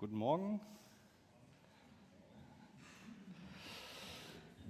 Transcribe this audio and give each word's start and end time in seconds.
Guten 0.00 0.16
Morgen. 0.16 0.60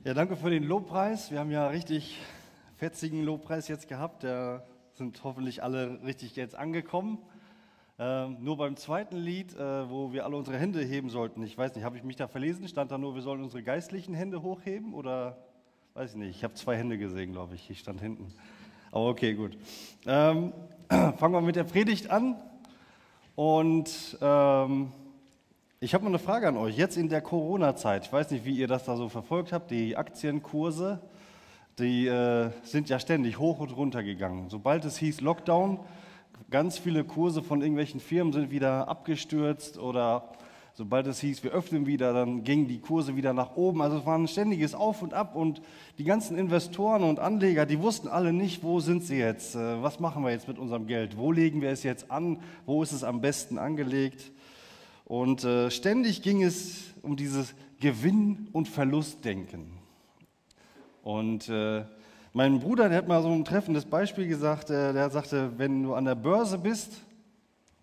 Ja, 0.02 0.12
danke 0.12 0.34
für 0.34 0.50
den 0.50 0.64
Lobpreis. 0.64 1.30
Wir 1.30 1.38
haben 1.38 1.52
ja 1.52 1.68
richtig 1.68 2.18
fetzigen 2.74 3.22
Lobpreis 3.22 3.68
jetzt 3.68 3.86
gehabt. 3.86 4.24
Da 4.24 4.64
sind 4.94 5.22
hoffentlich 5.22 5.62
alle 5.62 6.02
richtig 6.02 6.34
jetzt 6.34 6.56
angekommen. 6.56 7.18
Ähm, 8.00 8.38
nur 8.40 8.56
beim 8.56 8.74
zweiten 8.74 9.18
Lied, 9.18 9.54
äh, 9.54 9.88
wo 9.88 10.12
wir 10.12 10.24
alle 10.24 10.34
unsere 10.34 10.58
Hände 10.58 10.80
heben 10.82 11.10
sollten, 11.10 11.44
ich 11.44 11.56
weiß 11.56 11.76
nicht, 11.76 11.84
habe 11.84 11.96
ich 11.96 12.02
mich 12.02 12.16
da 12.16 12.26
verlesen? 12.26 12.66
Stand 12.66 12.90
da 12.90 12.98
nur, 12.98 13.14
wir 13.14 13.22
sollen 13.22 13.44
unsere 13.44 13.62
geistlichen 13.62 14.14
Hände 14.14 14.42
hochheben 14.42 14.94
oder 14.94 15.38
weiß 15.94 16.10
ich 16.10 16.16
nicht? 16.16 16.30
Ich 16.38 16.42
habe 16.42 16.54
zwei 16.54 16.76
Hände 16.76 16.98
gesehen, 16.98 17.30
glaube 17.30 17.54
ich. 17.54 17.70
Ich 17.70 17.78
stand 17.78 18.00
hinten. 18.00 18.34
Aber 18.90 19.06
okay, 19.06 19.34
gut. 19.34 19.56
Ähm, 20.06 20.52
fangen 20.88 21.34
wir 21.34 21.40
mit 21.40 21.54
der 21.54 21.62
Predigt 21.62 22.10
an. 22.10 22.34
Und 23.36 24.18
ähm, 24.20 24.92
ich 25.82 25.94
habe 25.94 26.04
mal 26.04 26.10
eine 26.10 26.18
Frage 26.18 26.46
an 26.46 26.58
euch. 26.58 26.76
Jetzt 26.76 26.98
in 26.98 27.08
der 27.08 27.22
Corona-Zeit, 27.22 28.04
ich 28.04 28.12
weiß 28.12 28.30
nicht, 28.32 28.44
wie 28.44 28.54
ihr 28.54 28.68
das 28.68 28.84
da 28.84 28.96
so 28.96 29.08
verfolgt 29.08 29.50
habt, 29.50 29.70
die 29.70 29.96
Aktienkurse, 29.96 31.00
die 31.78 32.06
äh, 32.06 32.50
sind 32.64 32.90
ja 32.90 32.98
ständig 32.98 33.38
hoch 33.38 33.60
und 33.60 33.74
runter 33.74 34.02
gegangen. 34.02 34.50
Sobald 34.50 34.84
es 34.84 34.98
hieß 34.98 35.22
Lockdown, 35.22 35.80
ganz 36.50 36.76
viele 36.76 37.02
Kurse 37.02 37.42
von 37.42 37.62
irgendwelchen 37.62 37.98
Firmen 37.98 38.34
sind 38.34 38.50
wieder 38.50 38.88
abgestürzt 38.88 39.78
oder 39.78 40.34
sobald 40.74 41.06
es 41.06 41.18
hieß, 41.20 41.44
wir 41.44 41.52
öffnen 41.52 41.86
wieder, 41.86 42.12
dann 42.12 42.44
gingen 42.44 42.68
die 42.68 42.80
Kurse 42.80 43.16
wieder 43.16 43.32
nach 43.32 43.56
oben. 43.56 43.80
Also 43.80 44.00
es 44.00 44.04
war 44.04 44.18
ein 44.18 44.28
ständiges 44.28 44.74
Auf 44.74 45.00
und 45.00 45.14
Ab 45.14 45.34
und 45.34 45.62
die 45.96 46.04
ganzen 46.04 46.36
Investoren 46.36 47.04
und 47.04 47.20
Anleger, 47.20 47.64
die 47.64 47.80
wussten 47.80 48.08
alle 48.08 48.34
nicht, 48.34 48.62
wo 48.62 48.80
sind 48.80 49.02
sie 49.02 49.16
jetzt, 49.16 49.54
äh, 49.54 49.82
was 49.82 49.98
machen 49.98 50.24
wir 50.24 50.30
jetzt 50.30 50.46
mit 50.46 50.58
unserem 50.58 50.86
Geld, 50.86 51.16
wo 51.16 51.32
legen 51.32 51.62
wir 51.62 51.70
es 51.70 51.84
jetzt 51.84 52.10
an, 52.10 52.42
wo 52.66 52.82
ist 52.82 52.92
es 52.92 53.02
am 53.02 53.22
besten 53.22 53.56
angelegt. 53.56 54.30
Und 55.10 55.42
äh, 55.42 55.72
ständig 55.72 56.22
ging 56.22 56.44
es 56.44 56.84
um 57.02 57.16
dieses 57.16 57.52
Gewinn- 57.80 58.46
und 58.52 58.68
Verlustdenken. 58.68 59.72
Und 61.02 61.48
äh, 61.48 61.82
mein 62.32 62.60
Bruder, 62.60 62.88
der 62.88 62.98
hat 62.98 63.08
mal 63.08 63.20
so 63.20 63.28
ein 63.28 63.44
treffendes 63.44 63.86
Beispiel 63.86 64.28
gesagt, 64.28 64.70
äh, 64.70 64.92
der 64.92 65.10
sagte, 65.10 65.50
wenn 65.58 65.82
du 65.82 65.94
an 65.94 66.04
der 66.04 66.14
Börse 66.14 66.58
bist, 66.58 66.92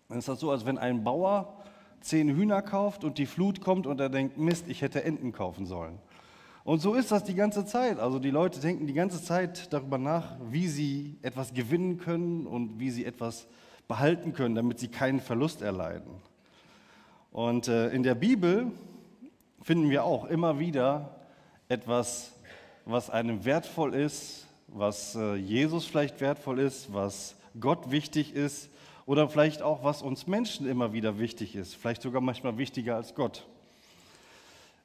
dann 0.08 0.20
ist 0.20 0.28
das 0.28 0.40
so, 0.40 0.50
als 0.50 0.64
wenn 0.64 0.78
ein 0.78 1.04
Bauer 1.04 1.52
zehn 2.00 2.34
Hühner 2.34 2.62
kauft 2.62 3.04
und 3.04 3.18
die 3.18 3.26
Flut 3.26 3.60
kommt 3.60 3.86
und 3.86 4.00
er 4.00 4.08
denkt, 4.08 4.38
Mist, 4.38 4.64
ich 4.66 4.80
hätte 4.80 5.04
Enten 5.04 5.32
kaufen 5.32 5.66
sollen. 5.66 5.98
Und 6.64 6.80
so 6.80 6.94
ist 6.94 7.12
das 7.12 7.24
die 7.24 7.34
ganze 7.34 7.66
Zeit. 7.66 7.98
Also 7.98 8.18
die 8.18 8.30
Leute 8.30 8.58
denken 8.58 8.86
die 8.86 8.94
ganze 8.94 9.22
Zeit 9.22 9.70
darüber 9.70 9.98
nach, 9.98 10.38
wie 10.50 10.66
sie 10.66 11.18
etwas 11.20 11.52
gewinnen 11.52 11.98
können 11.98 12.46
und 12.46 12.80
wie 12.80 12.88
sie 12.88 13.04
etwas 13.04 13.46
behalten 13.86 14.32
können, 14.32 14.54
damit 14.54 14.78
sie 14.78 14.88
keinen 14.88 15.20
Verlust 15.20 15.60
erleiden. 15.60 16.22
Und 17.30 17.68
äh, 17.68 17.90
in 17.90 18.02
der 18.02 18.14
Bibel 18.14 18.72
finden 19.62 19.90
wir 19.90 20.04
auch 20.04 20.24
immer 20.24 20.58
wieder 20.58 21.16
etwas, 21.68 22.32
was 22.84 23.10
einem 23.10 23.44
wertvoll 23.44 23.94
ist, 23.94 24.46
was 24.68 25.14
äh, 25.14 25.34
Jesus 25.34 25.86
vielleicht 25.86 26.20
wertvoll 26.20 26.58
ist, 26.58 26.92
was 26.92 27.36
Gott 27.60 27.90
wichtig 27.90 28.34
ist 28.34 28.70
oder 29.06 29.28
vielleicht 29.28 29.62
auch, 29.62 29.84
was 29.84 30.02
uns 30.02 30.26
Menschen 30.26 30.68
immer 30.68 30.92
wieder 30.92 31.18
wichtig 31.18 31.56
ist, 31.56 31.74
vielleicht 31.74 32.02
sogar 32.02 32.20
manchmal 32.20 32.58
wichtiger 32.58 32.96
als 32.96 33.14
Gott. 33.14 33.46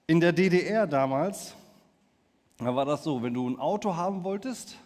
In 0.08 0.19
der 0.19 0.33
DDR 0.33 0.86
damals, 0.86 1.55
da 2.58 2.75
war 2.75 2.86
das 2.86 3.03
so, 3.03 3.23
wenn 3.23 3.33
du 3.33 3.49
ein 3.49 3.59
Auto 3.59 3.95
haben 3.95 4.23
wolltest, 4.23 4.77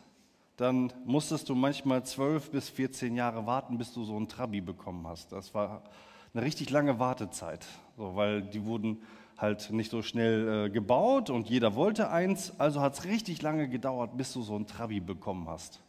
dann 0.58 0.92
musstest 1.06 1.50
du 1.50 1.56
manchmal 1.56 2.04
zwölf 2.04 2.50
bis 2.50 2.70
14 2.70 3.16
Jahre 3.16 3.46
warten, 3.46 3.78
bis 3.78 3.94
du 3.94 4.04
so 4.04 4.20
ein 4.20 4.28
Trabi 4.28 4.62
bekommen 4.62 5.06
hast. 5.08 5.32
Das 5.32 5.54
war 5.54 5.84
eine 6.34 6.44
richtig 6.44 6.70
lange 6.70 7.00
Wartezeit, 7.00 7.66
so, 7.98 8.16
weil 8.16 8.42
die 8.42 8.66
wurden 8.66 9.02
halt 9.38 9.72
nicht 9.72 9.92
so 9.92 10.02
schnell 10.02 10.66
äh, 10.66 10.70
gebaut 10.70 11.30
und 11.30 11.50
jeder 11.50 11.76
wollte 11.76 12.10
eins. 12.10 12.60
Also 12.60 12.82
hat 12.82 12.96
es 12.96 13.06
richtig 13.06 13.42
lange 13.42 13.70
gedauert, 13.70 14.18
bis 14.18 14.34
du 14.34 14.42
so 14.42 14.56
ein 14.56 14.68
Trabi 14.68 15.00
bekommen 15.00 15.48
hast. 15.48 15.80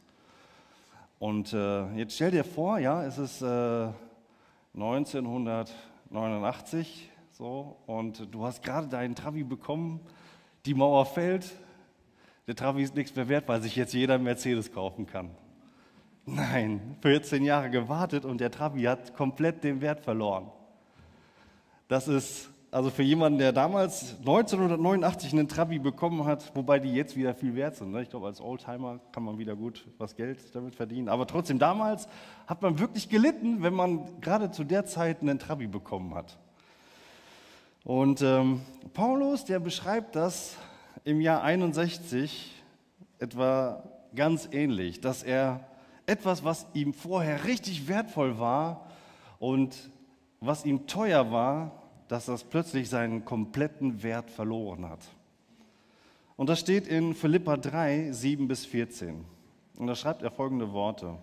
Und 1.18 1.52
äh, 1.52 1.92
jetzt 1.94 2.14
stell 2.14 2.30
dir 2.30 2.44
vor, 2.44 2.78
ja, 2.78 3.02
es 3.04 3.18
ist 3.18 3.42
äh, 3.42 3.88
1989 4.74 7.10
so 7.32 7.76
und 7.86 8.32
du 8.32 8.44
hast 8.44 8.62
gerade 8.62 8.86
deinen 8.88 9.14
Trabi 9.14 9.44
bekommen, 9.44 10.00
die 10.66 10.74
Mauer 10.74 11.06
fällt, 11.06 11.50
der 12.46 12.54
Trabi 12.54 12.82
ist 12.82 12.94
nichts 12.94 13.16
mehr 13.16 13.28
wert, 13.28 13.48
weil 13.48 13.62
sich 13.62 13.76
jetzt 13.76 13.94
jeder 13.94 14.18
Mercedes 14.18 14.70
kaufen 14.72 15.06
kann. 15.06 15.30
Nein, 16.30 16.96
14 17.00 17.42
Jahre 17.42 17.70
gewartet 17.70 18.24
und 18.26 18.40
der 18.40 18.50
Trabi 18.50 18.82
hat 18.82 19.14
komplett 19.14 19.64
den 19.64 19.80
Wert 19.80 20.00
verloren. 20.00 20.50
Das 21.88 22.06
ist 22.06 22.50
also 22.70 22.90
für 22.90 23.02
jemanden, 23.02 23.38
der 23.38 23.52
damals 23.52 24.16
1989 24.18 25.32
einen 25.32 25.48
Trabi 25.48 25.78
bekommen 25.78 26.26
hat, 26.26 26.54
wobei 26.54 26.80
die 26.80 26.92
jetzt 26.92 27.16
wieder 27.16 27.34
viel 27.34 27.54
wert 27.54 27.76
sind. 27.76 27.92
Ne? 27.92 28.02
Ich 28.02 28.10
glaube, 28.10 28.26
als 28.26 28.42
Oldtimer 28.42 29.00
kann 29.10 29.22
man 29.22 29.38
wieder 29.38 29.56
gut 29.56 29.86
was 29.96 30.14
Geld 30.16 30.54
damit 30.54 30.74
verdienen. 30.74 31.08
Aber 31.08 31.26
trotzdem, 31.26 31.58
damals 31.58 32.08
hat 32.46 32.60
man 32.60 32.78
wirklich 32.78 33.08
gelitten, 33.08 33.62
wenn 33.62 33.72
man 33.72 34.20
gerade 34.20 34.50
zu 34.50 34.64
der 34.64 34.84
Zeit 34.84 35.22
einen 35.22 35.38
Trabi 35.38 35.66
bekommen 35.66 36.14
hat. 36.14 36.36
Und 37.84 38.20
ähm, 38.20 38.60
Paulus, 38.92 39.46
der 39.46 39.60
beschreibt 39.60 40.14
das 40.14 40.56
im 41.04 41.22
Jahr 41.22 41.42
61 41.42 42.54
etwa 43.18 43.82
ganz 44.14 44.46
ähnlich, 44.52 45.00
dass 45.00 45.22
er 45.22 45.67
etwas, 46.08 46.44
was 46.44 46.66
ihm 46.74 46.92
vorher 46.92 47.44
richtig 47.44 47.88
wertvoll 47.88 48.38
war 48.38 48.86
und 49.38 49.90
was 50.40 50.64
ihm 50.64 50.86
teuer 50.86 51.30
war, 51.30 51.82
dass 52.08 52.26
das 52.26 52.44
plötzlich 52.44 52.88
seinen 52.88 53.24
kompletten 53.24 54.02
Wert 54.02 54.30
verloren 54.30 54.88
hat. 54.88 55.00
Und 56.36 56.48
das 56.48 56.60
steht 56.60 56.86
in 56.86 57.14
Philippa 57.14 57.56
3, 57.56 58.12
7 58.12 58.48
bis 58.48 58.64
14. 58.64 59.24
Und 59.76 59.86
da 59.86 59.94
schreibt 59.94 60.22
er 60.22 60.30
folgende 60.30 60.72
Worte. 60.72 61.18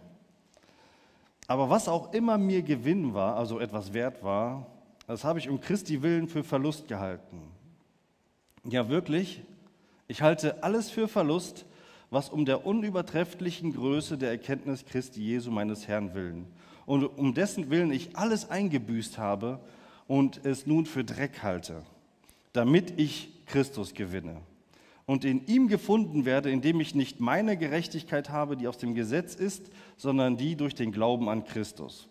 Aber 1.48 1.70
was 1.70 1.88
auch 1.88 2.14
immer 2.14 2.38
mir 2.38 2.62
Gewinn 2.62 3.14
war, 3.14 3.36
also 3.36 3.60
etwas 3.60 3.94
wert 3.94 4.24
war, 4.24 4.68
das 5.08 5.24
habe 5.24 5.40
ich 5.40 5.50
um 5.50 5.62
Christi 5.62 6.02
willen 6.02 6.28
für 6.28 6.44
Verlust 6.44 6.88
gehalten. 6.88 7.42
Ja 8.64 8.90
wirklich, 8.90 9.42
ich 10.08 10.22
halte 10.22 10.64
alles 10.64 10.90
für 10.90 11.08
Verlust, 11.08 11.66
was 12.16 12.30
um 12.30 12.46
der 12.46 12.66
unübertrefflichen 12.66 13.74
Größe 13.74 14.18
der 14.18 14.30
Erkenntnis 14.30 14.86
Christi 14.86 15.22
Jesu 15.22 15.52
meines 15.52 15.86
Herrn 15.90 16.14
willen. 16.14 16.48
Und 16.86 17.04
um 17.04 17.34
dessen 17.34 17.70
Willen 17.70 17.92
ich 17.92 18.16
alles 18.16 18.50
eingebüßt 18.50 19.18
habe 19.18 19.60
und 20.08 20.46
es 20.46 20.66
nun 20.66 20.86
für 20.86 21.04
Dreck 21.04 21.44
halte, 21.44 21.84
damit 22.54 22.98
ich 22.98 23.46
Christus 23.46 23.94
gewinne. 23.94 24.38
Und 25.06 25.26
in 25.26 25.46
ihm 25.48 25.68
gefunden 25.68 26.24
werde, 26.24 26.50
indem 26.52 26.80
ich 26.80 26.96
nicht 26.96 27.20
meine 27.20 27.58
Gerechtigkeit 27.58 28.30
habe, 28.30 28.56
die 28.56 28.70
aus 28.70 28.78
dem 28.78 28.96
Gesetz 28.96 29.36
ist, 29.36 29.70
sondern 29.98 30.38
die 30.38 30.56
durch 30.56 30.74
den 30.74 30.94
Glauben 30.94 31.28
an 31.28 31.44
Christus. 31.44 32.08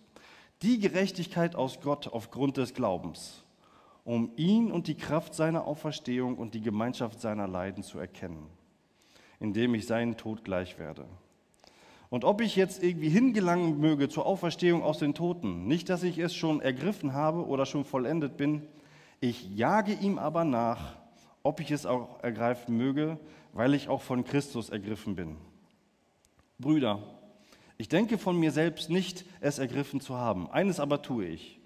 Die 0.60 0.80
Gerechtigkeit 0.80 1.56
aus 1.56 1.80
Gott 1.80 2.08
aufgrund 2.08 2.58
des 2.58 2.74
Glaubens, 2.74 3.42
um 4.04 4.32
ihn 4.36 4.70
und 4.70 4.86
die 4.86 4.96
Kraft 4.96 5.34
seiner 5.34 5.66
Auferstehung 5.66 6.36
und 6.36 6.52
die 6.52 6.60
Gemeinschaft 6.60 7.22
seiner 7.22 7.48
Leiden 7.48 7.82
zu 7.82 7.98
erkennen 7.98 8.48
indem 9.40 9.74
ich 9.74 9.86
seinen 9.86 10.16
Tod 10.16 10.44
gleich 10.44 10.78
werde. 10.78 11.06
Und 12.10 12.24
ob 12.24 12.40
ich 12.40 12.54
jetzt 12.54 12.82
irgendwie 12.82 13.08
hingelangen 13.08 13.80
möge 13.80 14.08
zur 14.08 14.26
Auferstehung 14.26 14.82
aus 14.82 14.98
den 14.98 15.14
Toten, 15.14 15.66
nicht, 15.66 15.88
dass 15.88 16.02
ich 16.02 16.18
es 16.18 16.34
schon 16.34 16.60
ergriffen 16.60 17.12
habe 17.12 17.46
oder 17.46 17.66
schon 17.66 17.84
vollendet 17.84 18.36
bin, 18.36 18.62
ich 19.20 19.50
jage 19.56 19.92
ihm 19.92 20.18
aber 20.18 20.44
nach, 20.44 20.96
ob 21.42 21.60
ich 21.60 21.70
es 21.70 21.86
auch 21.86 22.22
ergreifen 22.22 22.76
möge, 22.76 23.18
weil 23.52 23.74
ich 23.74 23.88
auch 23.88 24.02
von 24.02 24.24
Christus 24.24 24.70
ergriffen 24.70 25.16
bin. 25.16 25.36
Brüder, 26.58 27.02
ich 27.78 27.88
denke 27.88 28.18
von 28.18 28.38
mir 28.38 28.52
selbst 28.52 28.90
nicht, 28.90 29.24
es 29.40 29.58
ergriffen 29.58 30.00
zu 30.00 30.16
haben. 30.16 30.48
Eines 30.50 30.78
aber 30.78 31.02
tue 31.02 31.26
ich. 31.26 31.58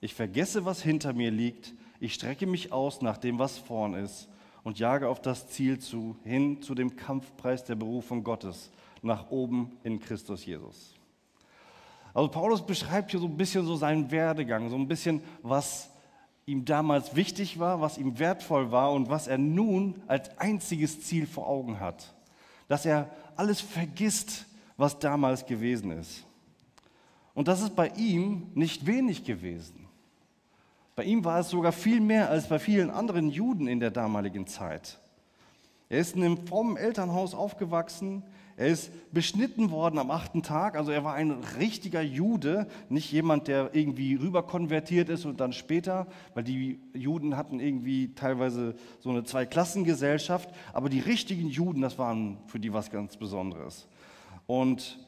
Ich 0.00 0.14
vergesse, 0.14 0.64
was 0.64 0.82
hinter 0.82 1.12
mir 1.12 1.30
liegt. 1.30 1.74
Ich 1.98 2.14
strecke 2.14 2.46
mich 2.46 2.72
aus 2.72 3.02
nach 3.02 3.18
dem, 3.18 3.38
was 3.38 3.58
vorn 3.58 3.94
ist 3.94 4.30
und 4.62 4.78
jage 4.78 5.08
auf 5.08 5.20
das 5.20 5.48
Ziel 5.48 5.78
zu, 5.78 6.16
hin 6.24 6.62
zu 6.62 6.74
dem 6.74 6.96
Kampfpreis 6.96 7.64
der 7.64 7.74
Berufung 7.74 8.24
Gottes, 8.24 8.70
nach 9.02 9.30
oben 9.30 9.78
in 9.82 10.00
Christus 10.00 10.44
Jesus. 10.44 10.94
Also 12.12 12.28
Paulus 12.28 12.64
beschreibt 12.64 13.10
hier 13.10 13.20
so 13.20 13.26
ein 13.26 13.36
bisschen 13.36 13.64
so 13.64 13.76
seinen 13.76 14.10
Werdegang, 14.10 14.68
so 14.68 14.76
ein 14.76 14.88
bisschen, 14.88 15.22
was 15.42 15.90
ihm 16.46 16.64
damals 16.64 17.14
wichtig 17.14 17.58
war, 17.58 17.80
was 17.80 17.98
ihm 17.98 18.18
wertvoll 18.18 18.72
war 18.72 18.92
und 18.92 19.08
was 19.08 19.28
er 19.28 19.38
nun 19.38 20.02
als 20.06 20.36
einziges 20.38 21.00
Ziel 21.02 21.26
vor 21.26 21.46
Augen 21.46 21.78
hat. 21.78 22.14
Dass 22.66 22.84
er 22.84 23.10
alles 23.36 23.60
vergisst, 23.60 24.46
was 24.76 24.98
damals 24.98 25.46
gewesen 25.46 25.92
ist. 25.92 26.24
Und 27.34 27.48
das 27.48 27.62
ist 27.62 27.76
bei 27.76 27.88
ihm 27.90 28.48
nicht 28.54 28.86
wenig 28.86 29.24
gewesen. 29.24 29.79
Bei 31.00 31.06
ihm 31.06 31.24
war 31.24 31.40
es 31.40 31.48
sogar 31.48 31.72
viel 31.72 31.98
mehr 31.98 32.28
als 32.28 32.48
bei 32.48 32.58
vielen 32.58 32.90
anderen 32.90 33.30
Juden 33.30 33.66
in 33.68 33.80
der 33.80 33.90
damaligen 33.90 34.46
Zeit. 34.46 35.00
Er 35.88 35.98
ist 35.98 36.14
in 36.14 36.22
einem 36.22 36.46
frommen 36.46 36.76
Elternhaus 36.76 37.32
aufgewachsen. 37.32 38.22
Er 38.58 38.66
ist 38.66 38.92
beschnitten 39.10 39.70
worden 39.70 39.98
am 39.98 40.10
achten 40.10 40.42
Tag, 40.42 40.76
also 40.76 40.92
er 40.92 41.02
war 41.02 41.14
ein 41.14 41.30
richtiger 41.58 42.02
Jude, 42.02 42.66
nicht 42.90 43.10
jemand, 43.12 43.48
der 43.48 43.70
irgendwie 43.72 44.14
rüber 44.16 44.42
konvertiert 44.42 45.08
ist 45.08 45.24
und 45.24 45.40
dann 45.40 45.54
später, 45.54 46.06
weil 46.34 46.44
die 46.44 46.78
Juden 46.92 47.34
hatten 47.34 47.60
irgendwie 47.60 48.14
teilweise 48.14 48.74
so 48.98 49.08
eine 49.08 49.24
Zweiklassengesellschaft, 49.24 50.50
aber 50.74 50.90
die 50.90 51.00
richtigen 51.00 51.48
Juden, 51.48 51.80
das 51.80 51.98
waren 51.98 52.36
für 52.46 52.60
die 52.60 52.74
was 52.74 52.90
ganz 52.90 53.16
Besonderes. 53.16 53.88
Und 54.46 54.98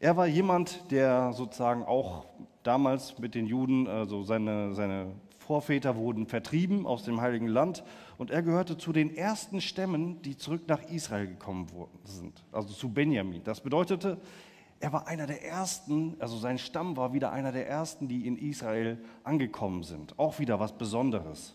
er 0.00 0.16
war 0.16 0.26
jemand, 0.26 0.90
der 0.90 1.32
sozusagen 1.34 1.84
auch 1.84 2.24
damals 2.62 3.18
mit 3.18 3.34
den 3.34 3.46
Juden, 3.46 3.86
also 3.86 4.22
seine, 4.22 4.74
seine 4.74 5.12
Vorväter 5.38 5.96
wurden 5.96 6.26
vertrieben 6.26 6.86
aus 6.86 7.04
dem 7.04 7.20
Heiligen 7.20 7.46
Land 7.46 7.84
und 8.16 8.30
er 8.30 8.42
gehörte 8.42 8.78
zu 8.78 8.92
den 8.92 9.14
ersten 9.14 9.60
Stämmen, 9.60 10.22
die 10.22 10.36
zurück 10.36 10.62
nach 10.68 10.82
Israel 10.90 11.26
gekommen 11.26 11.66
sind, 12.04 12.42
also 12.50 12.72
zu 12.72 12.88
Benjamin. 12.88 13.44
Das 13.44 13.60
bedeutete, 13.60 14.18
er 14.78 14.92
war 14.94 15.06
einer 15.06 15.26
der 15.26 15.44
ersten, 15.44 16.16
also 16.18 16.38
sein 16.38 16.58
Stamm 16.58 16.96
war 16.96 17.12
wieder 17.12 17.32
einer 17.32 17.52
der 17.52 17.68
ersten, 17.68 18.08
die 18.08 18.26
in 18.26 18.38
Israel 18.38 18.96
angekommen 19.24 19.82
sind. 19.82 20.18
Auch 20.18 20.38
wieder 20.38 20.58
was 20.58 20.72
Besonderes. 20.72 21.54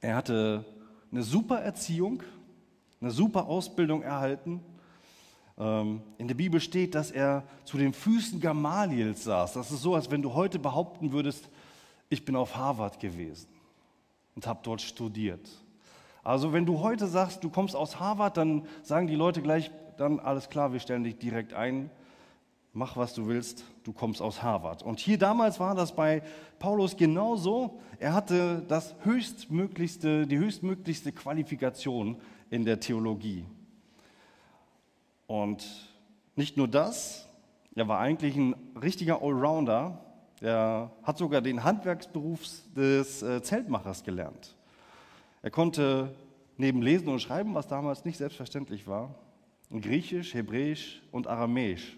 Er 0.00 0.16
hatte 0.16 0.64
eine 1.12 1.22
super 1.22 1.60
Erziehung, 1.60 2.24
eine 3.00 3.12
super 3.12 3.46
Ausbildung 3.46 4.02
erhalten. 4.02 4.60
Ähm, 5.58 6.02
in 6.18 6.28
der 6.28 6.34
Bibel 6.34 6.60
steht, 6.60 6.94
dass 6.94 7.10
er 7.10 7.44
zu 7.64 7.76
den 7.76 7.92
Füßen 7.92 8.40
Gamaliels 8.40 9.24
saß. 9.24 9.54
Das 9.54 9.70
ist 9.70 9.82
so, 9.82 9.94
als 9.94 10.10
wenn 10.10 10.22
du 10.22 10.34
heute 10.34 10.58
behaupten 10.58 11.12
würdest, 11.12 11.48
ich 12.08 12.24
bin 12.24 12.36
auf 12.36 12.56
Harvard 12.56 13.00
gewesen 13.00 13.48
und 14.34 14.46
habe 14.46 14.60
dort 14.62 14.80
studiert. 14.80 15.48
Also 16.22 16.52
wenn 16.52 16.66
du 16.66 16.80
heute 16.80 17.06
sagst, 17.06 17.42
du 17.42 17.50
kommst 17.50 17.74
aus 17.74 17.98
Harvard, 17.98 18.36
dann 18.36 18.66
sagen 18.82 19.06
die 19.06 19.14
Leute 19.14 19.42
gleich, 19.42 19.70
dann 19.96 20.20
alles 20.20 20.48
klar, 20.48 20.72
wir 20.72 20.80
stellen 20.80 21.04
dich 21.04 21.18
direkt 21.18 21.52
ein, 21.52 21.90
mach 22.72 22.96
was 22.96 23.14
du 23.14 23.26
willst, 23.26 23.64
du 23.84 23.92
kommst 23.92 24.22
aus 24.22 24.42
Harvard. 24.42 24.82
Und 24.82 25.00
hier 25.00 25.18
damals 25.18 25.58
war 25.60 25.74
das 25.74 25.94
bei 25.94 26.22
Paulus 26.58 26.96
genauso. 26.96 27.80
Er 27.98 28.14
hatte 28.14 28.62
das 28.68 28.94
höchstmöglichste, 29.02 30.26
die 30.26 30.38
höchstmöglichste 30.38 31.12
Qualifikation 31.12 32.16
in 32.50 32.64
der 32.64 32.80
Theologie. 32.80 33.44
Und 35.32 35.66
nicht 36.36 36.58
nur 36.58 36.68
das, 36.68 37.26
er 37.74 37.88
war 37.88 38.00
eigentlich 38.00 38.36
ein 38.36 38.54
richtiger 38.76 39.22
Allrounder. 39.22 39.98
Er 40.42 40.92
hat 41.04 41.16
sogar 41.16 41.40
den 41.40 41.64
Handwerksberuf 41.64 42.42
des 42.76 43.22
äh, 43.22 43.42
Zeltmachers 43.42 44.04
gelernt. 44.04 44.54
Er 45.40 45.50
konnte 45.50 46.14
neben 46.58 46.82
Lesen 46.82 47.08
und 47.08 47.22
Schreiben, 47.22 47.54
was 47.54 47.66
damals 47.66 48.04
nicht 48.04 48.18
selbstverständlich 48.18 48.86
war, 48.86 49.14
Griechisch, 49.70 50.34
Hebräisch 50.34 51.00
und 51.12 51.28
Aramäisch. 51.28 51.96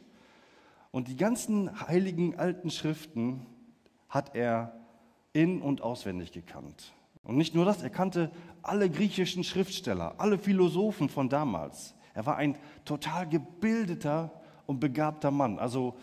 Und 0.93 1.09
die 1.09 1.17
ganzen 1.17 1.89
heiligen 1.89 2.39
alten 2.39 2.71
Schriften 2.71 3.47
hat 4.09 4.37
er 4.37 4.79
in 5.33 5.61
und 5.61 5.83
auswendig 5.83 6.31
gekannt. 6.31 6.93
Und 7.25 7.37
nicht 7.37 7.57
nur 7.57 7.65
das, 7.65 7.83
er 7.83 7.91
kannte 7.91 8.31
alle 8.63 8.89
griechischen 8.89 9.43
Schriftsteller, 9.43 10.15
alle 10.19 10.39
Philosophen 10.39 11.09
von 11.09 11.29
damals. 11.29 11.97
Er 12.15 12.27
war 12.27 12.37
ein 12.37 12.57
total 12.85 13.29
gebildeter 13.29 14.31
und 14.67 14.81
begabter 14.81 15.31
Mann. 15.31 15.59
Also 15.59 15.95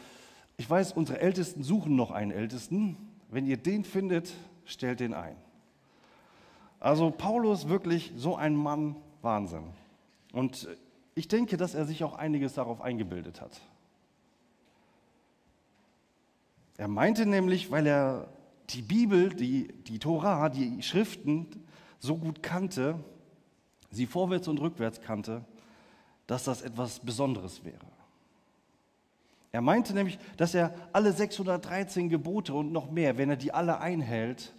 ich 0.58 0.70
weiß, 0.70 0.94
unsere 0.94 1.20
Ältesten 1.20 1.64
suchen 1.64 1.96
noch 1.96 2.12
einen 2.12 2.32
Ältesten. 2.32 2.98
Wenn 3.30 3.48
ihr 3.48 3.58
den 3.58 3.84
findet, 3.84 4.34
stellt 4.66 5.00
den 5.00 5.14
ein. 5.14 5.36
Also 6.80 7.12
Paulus 7.12 7.70
wirklich 7.70 8.12
so 8.16 8.36
ein 8.36 8.56
Mann, 8.56 8.96
Wahnsinn. 9.22 9.64
Und 10.34 10.68
ich 11.16 11.28
denke, 11.28 11.58
dass 11.58 11.76
er 11.76 11.86
sich 11.86 12.04
auch 12.04 12.16
einiges 12.16 12.54
darauf 12.54 12.82
eingebildet 12.82 13.42
hat. 13.42 13.62
Er 16.78 16.88
meinte 16.88 17.26
nämlich, 17.26 17.72
weil 17.72 17.86
er 17.86 18.28
die 18.70 18.82
Bibel, 18.82 19.30
die, 19.30 19.68
die 19.84 20.00
Tora, 20.00 20.50
die 20.50 20.82
Schriften 20.82 21.48
so 22.00 22.18
gut 22.18 22.42
kannte, 22.42 23.04
sie 23.92 24.06
vorwärts 24.06 24.48
und 24.48 24.60
rückwärts 24.60 25.02
kannte, 25.02 25.46
dass 26.32 26.46
das 26.46 26.62
etwas 26.62 26.98
Besonderes 27.00 27.66
wäre. 27.66 27.86
Er 29.52 29.60
meinte 29.60 29.94
nämlich, 29.94 30.18
dass 30.38 30.56
er 30.56 30.74
alle 30.94 31.12
613 31.12 32.08
Gebote 32.08 32.54
und 32.54 32.72
noch 32.72 32.90
mehr, 32.90 33.18
wenn 33.18 33.30
er 33.30 33.36
die 33.36 33.54
alle 33.54 33.82
einhält, 33.82 34.54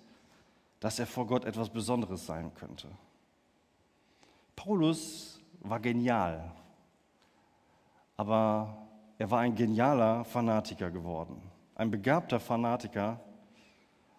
dass 0.81 0.99
er 0.99 1.07
vor 1.07 1.27
Gott 1.27 1.47
etwas 1.47 1.71
Besonderes 1.71 2.27
sein 2.27 2.53
könnte. 2.57 2.89
Paulus 4.55 5.41
war 5.61 5.81
genial, 5.81 6.53
aber 8.19 8.77
er 9.17 9.31
war 9.31 9.41
ein 9.41 9.55
genialer 9.55 10.27
Fanatiker 10.27 10.91
geworden, 10.91 11.41
ein 11.75 11.91
begabter 11.91 12.39
Fanatiker 12.39 13.19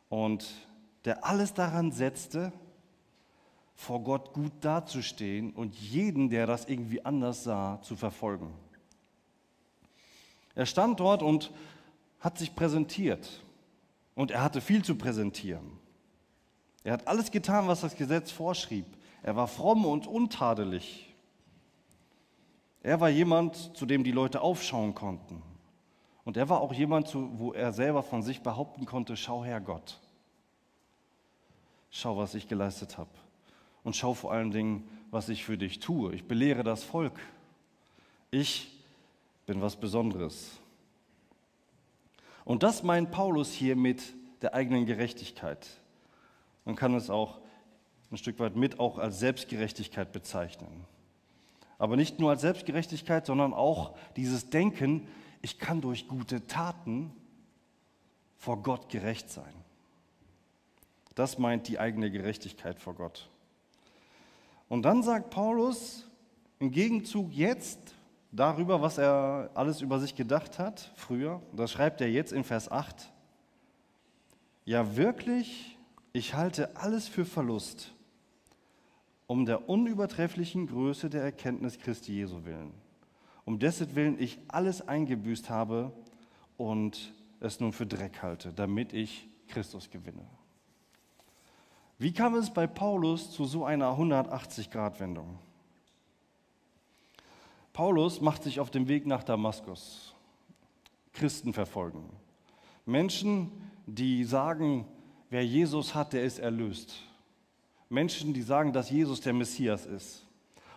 und 0.10 0.52
der 1.06 1.24
alles 1.24 1.54
daran 1.54 1.92
setzte, 1.92 2.52
vor 3.76 4.04
Gott 4.04 4.34
gut 4.34 4.54
dazustehen 4.62 5.52
und 5.52 5.76
jeden, 5.76 6.30
der 6.30 6.46
das 6.48 6.66
irgendwie 6.66 7.04
anders 7.04 7.44
sah, 7.44 7.82
zu 7.82 7.96
verfolgen. 7.96 8.54
Er 10.56 10.66
stand 10.66 11.00
dort 11.00 11.24
und 11.24 11.52
hat 12.20 12.38
sich 12.38 12.56
präsentiert. 12.56 13.44
Und 14.16 14.32
er 14.32 14.44
hatte 14.44 14.62
viel 14.62 14.84
zu 14.84 14.96
präsentieren. 14.96 15.80
Er 16.84 16.94
hat 16.94 17.08
alles 17.08 17.32
getan, 17.32 17.68
was 17.68 17.82
das 17.82 17.96
Gesetz 17.96 18.32
vorschrieb. 18.32 18.86
Er 19.24 19.36
war 19.36 19.48
fromm 19.48 19.86
und 19.86 20.06
untadelig. 20.06 21.14
Er 22.84 23.00
war 23.00 23.10
jemand, 23.10 23.76
zu 23.76 23.86
dem 23.86 24.04
die 24.04 24.12
Leute 24.12 24.42
aufschauen 24.42 24.94
konnten. 24.94 25.42
Und 26.26 26.38
er 26.38 26.50
war 26.50 26.62
auch 26.62 26.74
jemand, 26.74 27.14
wo 27.16 27.54
er 27.54 27.72
selber 27.72 28.04
von 28.04 28.22
sich 28.22 28.42
behaupten 28.42 28.86
konnte, 28.86 29.18
schau 29.18 29.44
her 29.44 29.62
Gott. 29.62 30.00
Schau, 31.90 32.18
was 32.18 32.36
ich 32.36 32.48
geleistet 32.48 32.98
habe. 32.98 33.12
Und 33.84 33.96
schau 33.96 34.14
vor 34.14 34.32
allen 34.32 34.52
Dingen, 34.52 34.88
was 35.12 35.30
ich 35.30 35.44
für 35.44 35.58
dich 35.58 35.80
tue. 35.80 36.14
Ich 36.14 36.26
belehre 36.26 36.64
das 36.64 36.84
Volk. 36.84 37.20
Ich 38.32 38.72
bin 39.46 39.62
was 39.62 39.76
Besonderes. 39.76 40.52
Und 42.46 42.64
das 42.64 42.84
meint 42.84 43.12
Paulus 43.12 43.52
hier 43.52 43.76
mit 43.76 44.02
der 44.42 44.54
eigenen 44.54 44.86
Gerechtigkeit. 44.86 45.68
Man 46.66 46.76
kann 46.76 46.94
es 46.96 47.10
auch 47.10 47.40
ein 48.12 48.18
Stück 48.18 48.40
weit 48.40 48.56
mit 48.56 48.80
auch 48.80 48.98
als 48.98 49.20
Selbstgerechtigkeit 49.20 50.12
bezeichnen. 50.12 50.86
Aber 51.78 51.96
nicht 51.96 52.20
nur 52.20 52.30
als 52.30 52.42
Selbstgerechtigkeit, 52.42 53.26
sondern 53.26 53.54
auch 53.54 53.98
dieses 54.16 54.50
Denken, 54.50 55.08
ich 55.42 55.60
kann 55.60 55.82
durch 55.82 56.08
gute 56.08 56.48
Taten 56.48 57.12
vor 58.38 58.62
Gott 58.62 58.90
gerecht 58.90 59.30
sein. 59.30 59.54
Das 61.16 61.38
meint 61.38 61.68
die 61.68 61.80
eigene 61.80 62.12
Gerechtigkeit 62.12 62.80
vor 62.80 62.94
Gott. 62.94 63.30
Und 64.70 64.84
dann 64.84 65.04
sagt 65.04 65.30
Paulus 65.30 66.10
im 66.60 66.72
Gegenzug 66.72 67.32
jetzt, 67.32 67.94
darüber, 68.34 68.82
was 68.82 68.98
er 68.98 69.52
alles 69.54 69.82
über 69.82 70.00
sich 70.00 70.16
gedacht 70.16 70.60
hat 70.60 70.92
früher. 70.96 71.42
Das 71.56 71.72
schreibt 71.72 72.02
er 72.02 72.10
jetzt 72.10 72.34
in 72.34 72.44
Vers 72.44 72.70
8. 72.70 73.12
Ja 74.66 74.98
wirklich, 74.98 75.78
ich 76.12 76.34
halte 76.34 76.76
alles 76.76 77.08
für 77.08 77.26
Verlust, 77.26 77.94
um 79.28 79.46
der 79.46 79.70
unübertrefflichen 79.70 80.68
Größe 80.68 81.10
der 81.10 81.22
Erkenntnis 81.22 81.80
Christi 81.80 82.14
Jesu 82.14 82.44
willen, 82.46 82.74
um 83.46 83.60
dessen 83.60 83.96
Willen 83.96 84.20
ich 84.20 84.40
alles 84.48 84.88
eingebüßt 84.88 85.50
habe 85.50 85.94
und 86.58 87.14
es 87.40 87.60
nun 87.60 87.74
für 87.74 87.86
Dreck 87.86 88.22
halte, 88.22 88.54
damit 88.54 88.94
ich 88.94 89.28
Christus 89.48 89.90
gewinne. 89.90 90.26
Wie 91.98 92.14
kam 92.14 92.36
es 92.36 92.52
bei 92.52 92.68
Paulus 92.68 93.32
zu 93.32 93.46
so 93.46 93.66
einer 93.66 93.98
180-Grad-Wendung? 93.98 95.40
Paulus 97.72 98.22
macht 98.22 98.44
sich 98.44 98.60
auf 98.60 98.70
den 98.70 98.88
Weg 98.88 99.06
nach 99.06 99.24
Damaskus. 99.24 100.14
Christen 101.14 101.54
verfolgen. 101.54 102.10
Menschen, 102.86 103.52
die 103.86 104.24
sagen, 104.24 104.86
wer 105.30 105.46
Jesus 105.46 105.96
hat, 105.96 106.14
der 106.14 106.24
ist 106.24 106.40
erlöst. 106.40 106.96
Menschen, 107.90 108.34
die 108.34 108.42
sagen, 108.42 108.74
dass 108.74 108.90
Jesus 108.90 109.22
der 109.22 109.34
Messias 109.34 109.86
ist. 109.86 110.26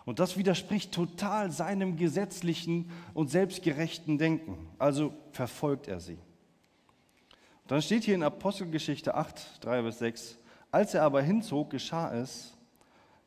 Und 0.05 0.19
das 0.19 0.37
widerspricht 0.37 0.93
total 0.93 1.51
seinem 1.51 1.97
gesetzlichen 1.97 2.89
und 3.13 3.29
selbstgerechten 3.29 4.17
Denken. 4.17 4.69
Also 4.79 5.13
verfolgt 5.31 5.87
er 5.87 5.99
sie. 5.99 6.17
dann 7.67 7.81
steht 7.81 8.05
hier 8.05 8.15
in 8.15 8.23
Apostelgeschichte 8.23 9.15
8, 9.15 9.65
3 9.65 9.81
bis 9.81 9.99
6, 9.99 10.39
als 10.71 10.93
er 10.93 11.03
aber 11.03 11.21
hinzog, 11.21 11.69
geschah 11.69 12.13
es, 12.13 12.57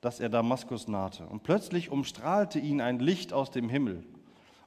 dass 0.00 0.20
er 0.20 0.28
Damaskus 0.28 0.88
nahte. 0.88 1.26
Und 1.26 1.42
plötzlich 1.42 1.90
umstrahlte 1.90 2.58
ihn 2.58 2.80
ein 2.80 2.98
Licht 2.98 3.32
aus 3.32 3.50
dem 3.50 3.68
Himmel. 3.68 4.04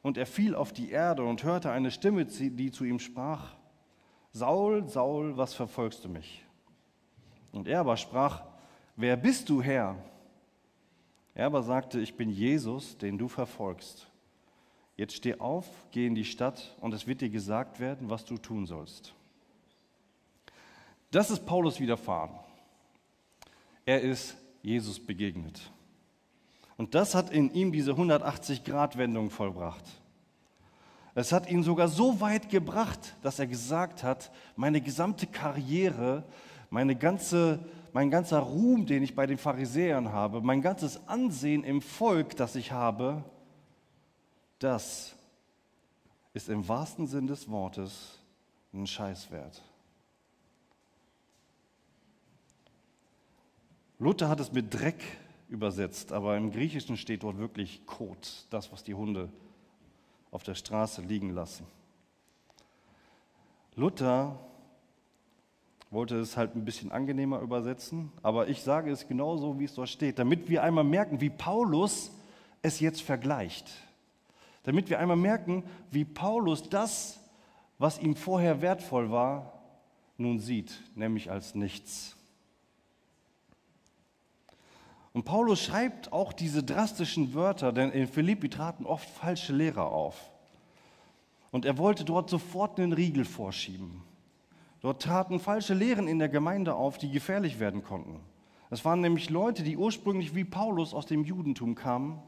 Und 0.01 0.18
er 0.18 0.25
fiel 0.25 0.53
auf 0.53 0.74
die 0.74 0.92
Erde 0.92 1.24
und 1.24 1.44
hörte 1.44 1.72
eine 1.72 1.92
Stimme, 1.92 2.25
die 2.25 2.72
zu 2.72 2.84
ihm 2.84 3.00
sprach, 3.00 3.56
Saul, 4.32 4.88
Saul, 4.88 5.38
was 5.38 5.53
verfolgst 5.53 6.03
du 6.06 6.10
mich? 6.10 6.44
Und 7.51 7.68
er 7.68 7.80
aber 7.82 7.98
sprach, 7.98 8.44
wer 8.96 9.15
bist 9.15 9.50
du, 9.50 9.62
Herr? 9.62 9.96
Er 11.36 11.48
aber 11.48 11.63
sagte, 11.63 12.00
ich 12.00 12.15
bin 12.15 12.30
Jesus, 12.30 12.98
den 12.98 13.18
du 13.18 13.27
verfolgst. 13.27 14.08
Jetzt 14.96 15.15
steh 15.15 15.39
auf, 15.39 15.65
geh 15.92 16.06
in 16.06 16.15
die 16.15 16.25
Stadt 16.25 16.75
und 16.82 16.94
es 16.94 17.08
wird 17.08 17.22
dir 17.22 17.30
gesagt 17.30 17.80
werden, 17.80 18.10
was 18.10 18.25
du 18.25 18.38
tun 18.38 18.65
sollst. 18.65 19.13
Das 21.10 21.32
ist 21.32 21.46
Paulus 21.46 21.80
widerfahren. 21.80 22.32
Er 23.86 24.02
ist 24.02 24.36
Jesus 24.62 25.00
begegnet. 25.00 25.72
Und 26.78 26.96
das 26.96 27.16
hat 27.16 27.32
in 27.32 27.54
ihm 27.54 27.72
diese 27.72 27.92
180-Grad-Wendung 27.92 29.30
vollbracht. 29.30 29.84
Es 31.16 31.32
hat 31.32 31.50
ihn 31.50 31.62
sogar 31.62 31.88
so 31.88 32.22
weit 32.22 32.50
gebracht, 32.50 33.16
dass 33.22 33.38
er 33.38 33.46
gesagt 33.46 34.04
hat, 34.04 34.32
meine 34.56 34.82
gesamte 34.82 35.28
Karriere, 35.28 36.24
meine 36.72 36.96
ganze, 36.96 37.60
mein 37.92 38.10
ganzer 38.10 38.40
Ruhm, 38.40 38.88
den 38.88 39.04
ich 39.04 39.16
bei 39.16 39.28
den 39.28 39.38
Pharisäern 39.38 40.12
habe, 40.12 40.42
mein 40.42 40.62
ganzes 40.62 41.08
Ansehen 41.08 41.63
im 41.63 41.82
Volk, 41.82 42.36
das 42.36 42.56
ich 42.56 42.72
habe, 42.72 43.24
das 44.58 45.16
ist 46.34 46.50
im 46.50 46.68
wahrsten 46.68 47.06
Sinn 47.06 47.28
des 47.28 47.48
Wortes 47.48 48.20
ein 48.74 48.88
Scheißwert. 48.88 49.62
Luther 54.03 54.27
hat 54.27 54.41
es 54.41 54.51
mit 54.51 54.74
Dreck 54.74 55.01
übersetzt, 55.48 56.12
aber 56.12 56.36
im 56.36 56.51
Griechischen 56.51 56.98
steht 56.98 57.24
dort 57.24 57.38
wirklich 57.38 57.86
Kot, 57.86 58.48
das, 58.50 58.69
was 58.74 58.83
die 58.83 58.95
Hunde 58.95 59.29
auf 60.29 60.43
der 60.43 60.55
Straße 60.55 61.01
liegen 61.01 61.29
lassen. 61.29 61.65
Luther 63.77 64.38
wollte 65.89 66.17
es 66.17 66.36
halt 66.36 66.53
ein 66.53 66.65
bisschen 66.65 66.91
angenehmer 66.91 67.39
übersetzen, 67.39 68.12
aber 68.22 68.50
ich 68.50 68.62
sage 68.62 68.91
es 68.91 69.07
genauso, 69.07 69.57
wie 69.57 69.63
es 69.63 69.74
dort 69.74 69.88
steht, 69.88 70.19
damit 70.19 70.50
wir 70.50 70.63
einmal 70.63 70.83
merken, 70.83 71.22
wie 71.22 71.29
Paulus 71.29 72.12
es 72.62 72.81
jetzt 72.81 73.01
vergleicht. 73.01 73.72
Damit 74.63 74.89
wir 74.89 75.00
einmal 75.00 75.15
merken, 75.15 75.63
wie 75.91 76.03
Paulus 76.03 76.67
das, 76.69 77.22
was 77.77 78.00
ihm 78.00 78.17
vorher 78.17 78.62
wertvoll 78.62 79.12
war, 79.12 79.62
nun 80.17 80.39
sieht, 80.39 80.81
nämlich 80.93 81.31
als 81.31 81.55
nichts. 81.55 82.17
Und 85.13 85.25
Paulus 85.25 85.62
schreibt 85.62 86.12
auch 86.12 86.34
diese 86.34 86.63
drastischen 86.63 87.36
Wörter, 87.36 87.72
denn 87.72 87.91
in 87.91 88.08
Philippi 88.08 88.50
traten 88.50 88.86
oft 88.86 89.08
falsche 89.08 89.53
Lehrer 89.53 89.91
auf. 89.91 90.32
Und 91.51 91.65
er 91.65 91.77
wollte 91.77 92.03
dort 92.03 92.32
sofort 92.32 92.79
einen 92.79 92.93
Riegel 92.93 93.25
vorschieben. 93.25 94.01
Dort 94.82 95.03
traten 95.03 95.39
falsche 95.39 95.75
Lehren 95.75 96.08
in 96.08 96.17
der 96.17 96.29
Gemeinde 96.29 96.74
auf, 96.74 96.98
die 96.98 97.12
gefährlich 97.12 97.60
werden 97.60 97.84
konnten. 97.84 98.20
Es 98.72 98.84
waren 98.84 99.01
nämlich 99.01 99.29
Leute, 99.29 99.62
die 99.62 99.77
ursprünglich 99.77 100.34
wie 100.34 100.43
Paulus 100.43 100.96
aus 100.96 101.05
dem 101.05 101.24
Judentum 101.24 101.75
kamen 101.75 102.20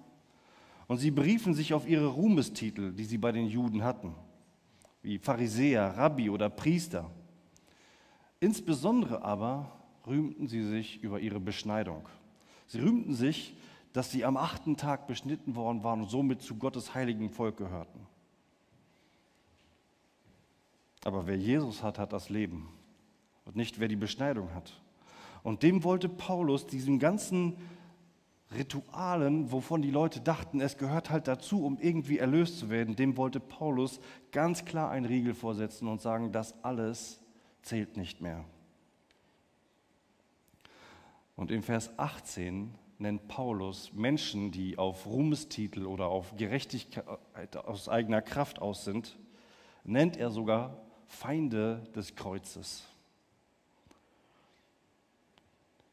und 0.87 0.97
sie 0.97 1.09
beriefen 1.09 1.55
sich 1.55 1.73
auf 1.73 1.87
ihre 1.87 2.07
Ruhmestitel, 2.07 2.93
die 2.93 3.05
sie 3.05 3.17
bei 3.17 3.31
den 3.31 3.47
Juden 3.47 3.83
hatten, 3.83 4.13
wie 5.01 5.17
Pharisäer, 5.17 5.97
Rabbi 5.97 6.29
oder 6.29 6.51
Priester. 6.51 7.09
Insbesondere 8.39 9.23
aber 9.23 9.71
rühmten 10.05 10.47
sie 10.47 10.63
sich 10.63 11.01
über 11.01 11.19
ihre 11.19 11.39
Beschneidung. 11.39 12.07
Sie 12.67 12.79
rühmten 12.79 13.13
sich, 13.13 13.55
dass 13.93 14.11
sie 14.11 14.25
am 14.25 14.37
achten 14.37 14.77
Tag 14.77 15.07
beschnitten 15.07 15.55
worden 15.55 15.83
waren 15.83 16.01
und 16.01 16.09
somit 16.09 16.41
zu 16.41 16.55
Gottes 16.55 16.93
heiligen 16.93 17.29
Volk 17.29 17.57
gehörten. 17.57 18.05
Aber 21.03 21.27
wer 21.27 21.37
Jesus 21.37 21.83
hat, 21.83 21.99
hat 21.99 22.11
das 22.11 22.29
Leben 22.29 22.67
und 23.45 23.55
nicht 23.55 23.79
wer 23.79 23.87
die 23.87 23.95
Beschneidung 23.95 24.53
hat. 24.53 24.81
Und 25.43 25.61
dem 25.61 25.83
wollte 25.83 26.09
Paulus 26.09 26.65
diesen 26.65 26.97
ganzen 26.97 27.55
Ritualen, 28.53 29.51
wovon 29.51 29.81
die 29.81 29.91
Leute 29.91 30.19
dachten, 30.19 30.61
es 30.61 30.77
gehört 30.77 31.09
halt 31.09 31.27
dazu, 31.27 31.65
um 31.65 31.77
irgendwie 31.79 32.17
erlöst 32.17 32.59
zu 32.59 32.69
werden, 32.69 32.95
dem 32.95 33.17
wollte 33.17 33.39
Paulus 33.39 33.99
ganz 34.31 34.65
klar 34.65 34.89
einen 34.89 35.05
Riegel 35.05 35.33
vorsetzen 35.33 35.87
und 35.87 36.01
sagen, 36.01 36.31
das 36.31 36.63
alles 36.63 37.21
zählt 37.61 37.97
nicht 37.97 38.21
mehr. 38.21 38.45
Und 41.35 41.51
in 41.51 41.61
Vers 41.61 41.91
18 41.97 42.73
nennt 42.97 43.27
Paulus 43.27 43.91
Menschen, 43.93 44.51
die 44.51 44.77
auf 44.77 45.05
Ruhmestitel 45.05 45.85
oder 45.85 46.07
auf 46.07 46.35
Gerechtigkeit 46.37 47.57
aus 47.57 47.89
eigener 47.89 48.21
Kraft 48.21 48.59
aus 48.61 48.85
sind, 48.85 49.17
nennt 49.83 50.17
er 50.17 50.29
sogar 50.29 50.81
Feinde 51.07 51.83
des 51.95 52.15
Kreuzes. 52.15 52.85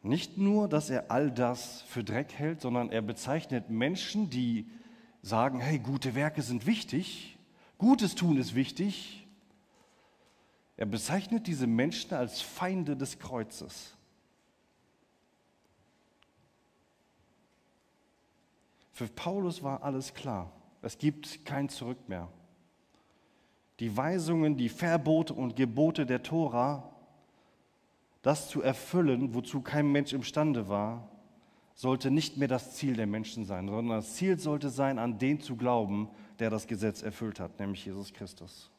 Nicht 0.02 0.38
nur, 0.38 0.68
dass 0.68 0.90
er 0.90 1.10
all 1.10 1.30
das 1.30 1.82
für 1.82 2.02
Dreck 2.02 2.32
hält, 2.32 2.60
sondern 2.60 2.90
er 2.90 3.02
bezeichnet 3.02 3.70
Menschen, 3.70 4.30
die 4.30 4.66
sagen, 5.22 5.60
hey, 5.60 5.78
gute 5.78 6.14
Werke 6.14 6.42
sind 6.42 6.66
wichtig, 6.66 7.32
Gutes 7.82 8.14
tun 8.14 8.36
ist 8.36 8.54
wichtig. 8.54 9.26
Er 10.76 10.86
bezeichnet 10.86 11.48
diese 11.48 11.66
Menschen 11.66 12.14
als 12.14 12.40
Feinde 12.40 12.96
des 12.96 13.18
Kreuzes. 13.18 13.96
Für 19.02 19.08
Paulus 19.08 19.64
war 19.64 19.82
alles 19.82 20.14
klar. 20.14 20.52
Es 20.80 20.96
gibt 20.96 21.44
kein 21.44 21.68
Zurück 21.68 22.08
mehr. 22.08 22.28
Die 23.80 23.96
Weisungen, 23.96 24.56
die 24.56 24.68
Verbote 24.68 25.34
und 25.34 25.56
Gebote 25.56 26.06
der 26.06 26.22
Tora, 26.22 26.88
das 28.22 28.48
zu 28.48 28.62
erfüllen, 28.62 29.34
wozu 29.34 29.60
kein 29.60 29.90
Mensch 29.90 30.12
imstande 30.12 30.68
war, 30.68 31.08
sollte 31.74 32.12
nicht 32.12 32.36
mehr 32.36 32.46
das 32.46 32.76
Ziel 32.76 32.94
der 32.94 33.08
Menschen 33.08 33.44
sein, 33.44 33.66
sondern 33.66 33.96
das 33.96 34.14
Ziel 34.14 34.38
sollte 34.38 34.70
sein, 34.70 35.00
an 35.00 35.18
den 35.18 35.40
zu 35.40 35.56
glauben, 35.56 36.08
der 36.38 36.50
das 36.50 36.68
Gesetz 36.68 37.02
erfüllt 37.02 37.40
hat, 37.40 37.58
nämlich 37.58 37.84
Jesus 37.84 38.12
Christus. 38.12 38.70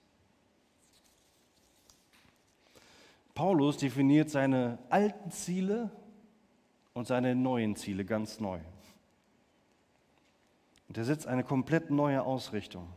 Paulus 3.36 3.76
definiert 3.76 4.30
seine 4.30 4.78
alten 4.90 5.32
Ziele 5.32 5.92
und 6.94 7.08
seine 7.08 7.36
neuen 7.36 7.76
Ziele 7.76 8.06
ganz 8.06 8.40
neu. 8.40 8.62
Und 10.88 10.98
er 10.98 11.06
setzt 11.06 11.28
eine 11.28 11.44
komplett 11.44 11.90
neue 11.90 12.24
Ausrichtung. 12.24 12.88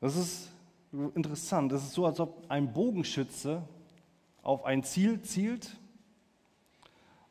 Das 0.00 0.16
ist 0.16 0.50
interessant. 1.14 1.72
Das 1.72 1.82
ist 1.82 1.92
so, 1.92 2.06
als 2.06 2.20
ob 2.20 2.44
ein 2.50 2.72
Bogenschütze 2.72 3.62
auf 4.42 4.64
ein 4.64 4.82
Ziel 4.82 5.22
zielt 5.22 5.78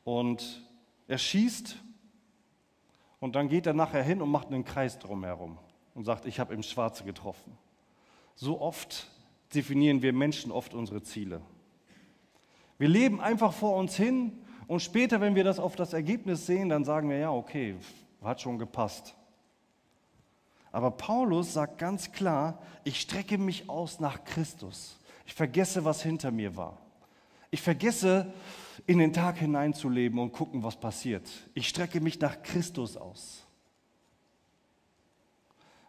und 0.04 0.64
er 1.08 1.18
schießt 1.18 1.78
und 3.20 3.36
dann 3.36 3.48
geht 3.48 3.68
er 3.68 3.74
nachher 3.74 4.04
hin 4.04 4.22
und 4.22 4.30
macht 4.30 4.48
einen 4.48 4.66
Kreis 4.66 4.98
drumherum 5.00 5.58
und 5.94 6.04
sagt, 6.06 6.26
ich 6.26 6.40
habe 6.40 6.54
im 6.54 6.64
Schwarze 6.64 7.04
getroffen. 7.04 7.58
So 8.36 8.60
oft 8.60 9.08
definieren 9.54 10.02
wir 10.02 10.12
Menschen 10.12 10.52
oft 10.52 10.74
unsere 10.74 11.04
Ziele. 11.04 11.42
Wir 12.80 12.88
leben 12.88 13.22
einfach 13.22 13.54
vor 13.54 13.78
uns 13.78 13.96
hin 13.96 14.40
und 14.68 14.82
später, 14.82 15.20
wenn 15.22 15.36
wir 15.36 15.44
das 15.44 15.60
auf 15.60 15.76
das 15.76 15.94
Ergebnis 15.94 16.46
sehen, 16.46 16.70
dann 16.70 16.86
sagen 16.86 17.10
wir, 17.10 17.18
ja, 17.18 17.32
okay, 17.32 17.76
hat 18.22 18.42
schon 18.42 18.58
gepasst. 18.58 19.16
Aber 20.72 20.92
Paulus 20.92 21.54
sagt 21.54 21.78
ganz 21.78 22.12
klar, 22.12 22.60
ich 22.84 23.00
strecke 23.00 23.38
mich 23.38 23.70
aus 23.70 24.00
nach 24.00 24.24
Christus. 24.24 24.98
Ich 25.26 25.34
vergesse, 25.34 25.86
was 25.86 26.02
hinter 26.02 26.32
mir 26.32 26.56
war. 26.56 26.78
Ich 27.52 27.62
vergesse, 27.62 28.34
in 28.88 28.98
den 28.98 29.14
Tag 29.14 29.38
hineinzuleben 29.38 30.20
und 30.20 30.32
gucken, 30.32 30.64
was 30.64 30.76
passiert. 30.76 31.30
Ich 31.54 31.70
strecke 31.70 32.02
mich 32.02 32.20
nach 32.20 32.42
Christus 32.42 32.98
aus. 32.98 33.44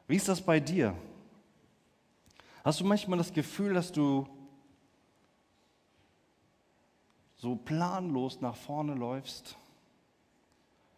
Wie 0.07 0.17
ist 0.17 0.29
das 0.29 0.41
bei 0.41 0.61
dir? 0.61 0.95
Hast 2.63 2.81
du 2.81 2.85
manchmal 2.85 3.19
das 3.19 3.33
Gefühl, 3.33 3.75
dass 3.75 3.91
du 3.91 4.29
so 7.45 7.57
planlos 7.57 8.41
nach 8.41 8.57
vorne 8.57 8.95
läufst, 8.95 9.55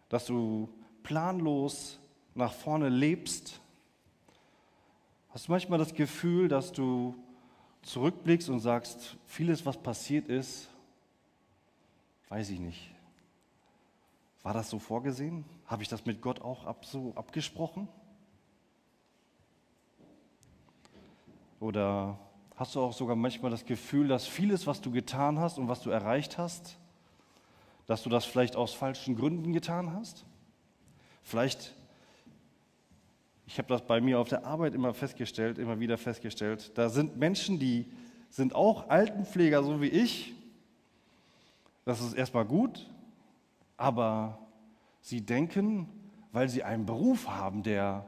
dass 0.07 0.25
du 0.27 0.69
planlos 1.03 1.99
nach 2.35 2.53
vorne 2.53 2.87
lebst? 2.87 3.59
Hast 5.29 5.47
du 5.47 5.51
manchmal 5.51 5.77
das 5.77 5.93
Gefühl, 5.93 6.47
dass 6.47 6.71
du 6.71 7.15
zurückblickst 7.81 8.47
und 8.47 8.61
sagst, 8.61 9.17
vieles, 9.25 9.65
was 9.65 9.75
passiert 9.75 10.29
ist, 10.29 10.69
weiß 12.29 12.49
ich 12.49 12.59
nicht. 12.59 12.91
War 14.41 14.53
das 14.53 14.69
so 14.69 14.79
vorgesehen? 14.79 15.43
Habe 15.65 15.83
ich 15.83 15.89
das 15.89 16.05
mit 16.05 16.21
Gott 16.21 16.39
auch 16.39 16.63
ab, 16.63 16.85
so 16.85 17.11
abgesprochen? 17.15 17.89
Oder 21.59 22.17
Hast 22.57 22.75
du 22.75 22.81
auch 22.81 22.91
sogar 22.91 23.15
manchmal 23.15 23.51
das 23.51 23.65
Gefühl, 23.65 24.07
dass 24.07 24.27
vieles, 24.27 24.67
was 24.67 24.81
du 24.81 24.91
getan 24.91 25.39
hast 25.39 25.57
und 25.59 25.67
was 25.67 25.81
du 25.81 25.91
erreicht 25.91 26.37
hast, 26.37 26.77
dass 27.85 28.03
du 28.03 28.09
das 28.09 28.25
vielleicht 28.25 28.55
aus 28.55 28.73
falschen 28.73 29.15
Gründen 29.15 29.53
getan 29.53 29.93
hast? 29.93 30.25
Vielleicht, 31.21 31.75
ich 33.45 33.59
habe 33.59 33.69
das 33.69 33.83
bei 33.83 34.01
mir 34.01 34.19
auf 34.19 34.27
der 34.27 34.45
Arbeit 34.45 34.73
immer 34.73 34.93
festgestellt, 34.93 35.59
immer 35.59 35.79
wieder 35.79 35.97
festgestellt, 35.97 36.71
da 36.75 36.89
sind 36.89 37.17
Menschen, 37.17 37.59
die 37.59 37.85
sind 38.29 38.55
auch 38.55 38.89
Altenpfleger, 38.89 39.63
so 39.63 39.79
wie 39.79 39.87
ich, 39.87 40.33
Das 41.87 42.01
ist 42.01 42.15
erstmal 42.15 42.43
gut, 42.43 42.85
aber 43.77 44.39
sie 44.99 45.21
denken, 45.21 45.87
weil 46.33 46.49
sie 46.49 46.61
einen 46.61 46.85
Beruf 46.85 47.29
haben, 47.29 47.63
der 47.63 48.05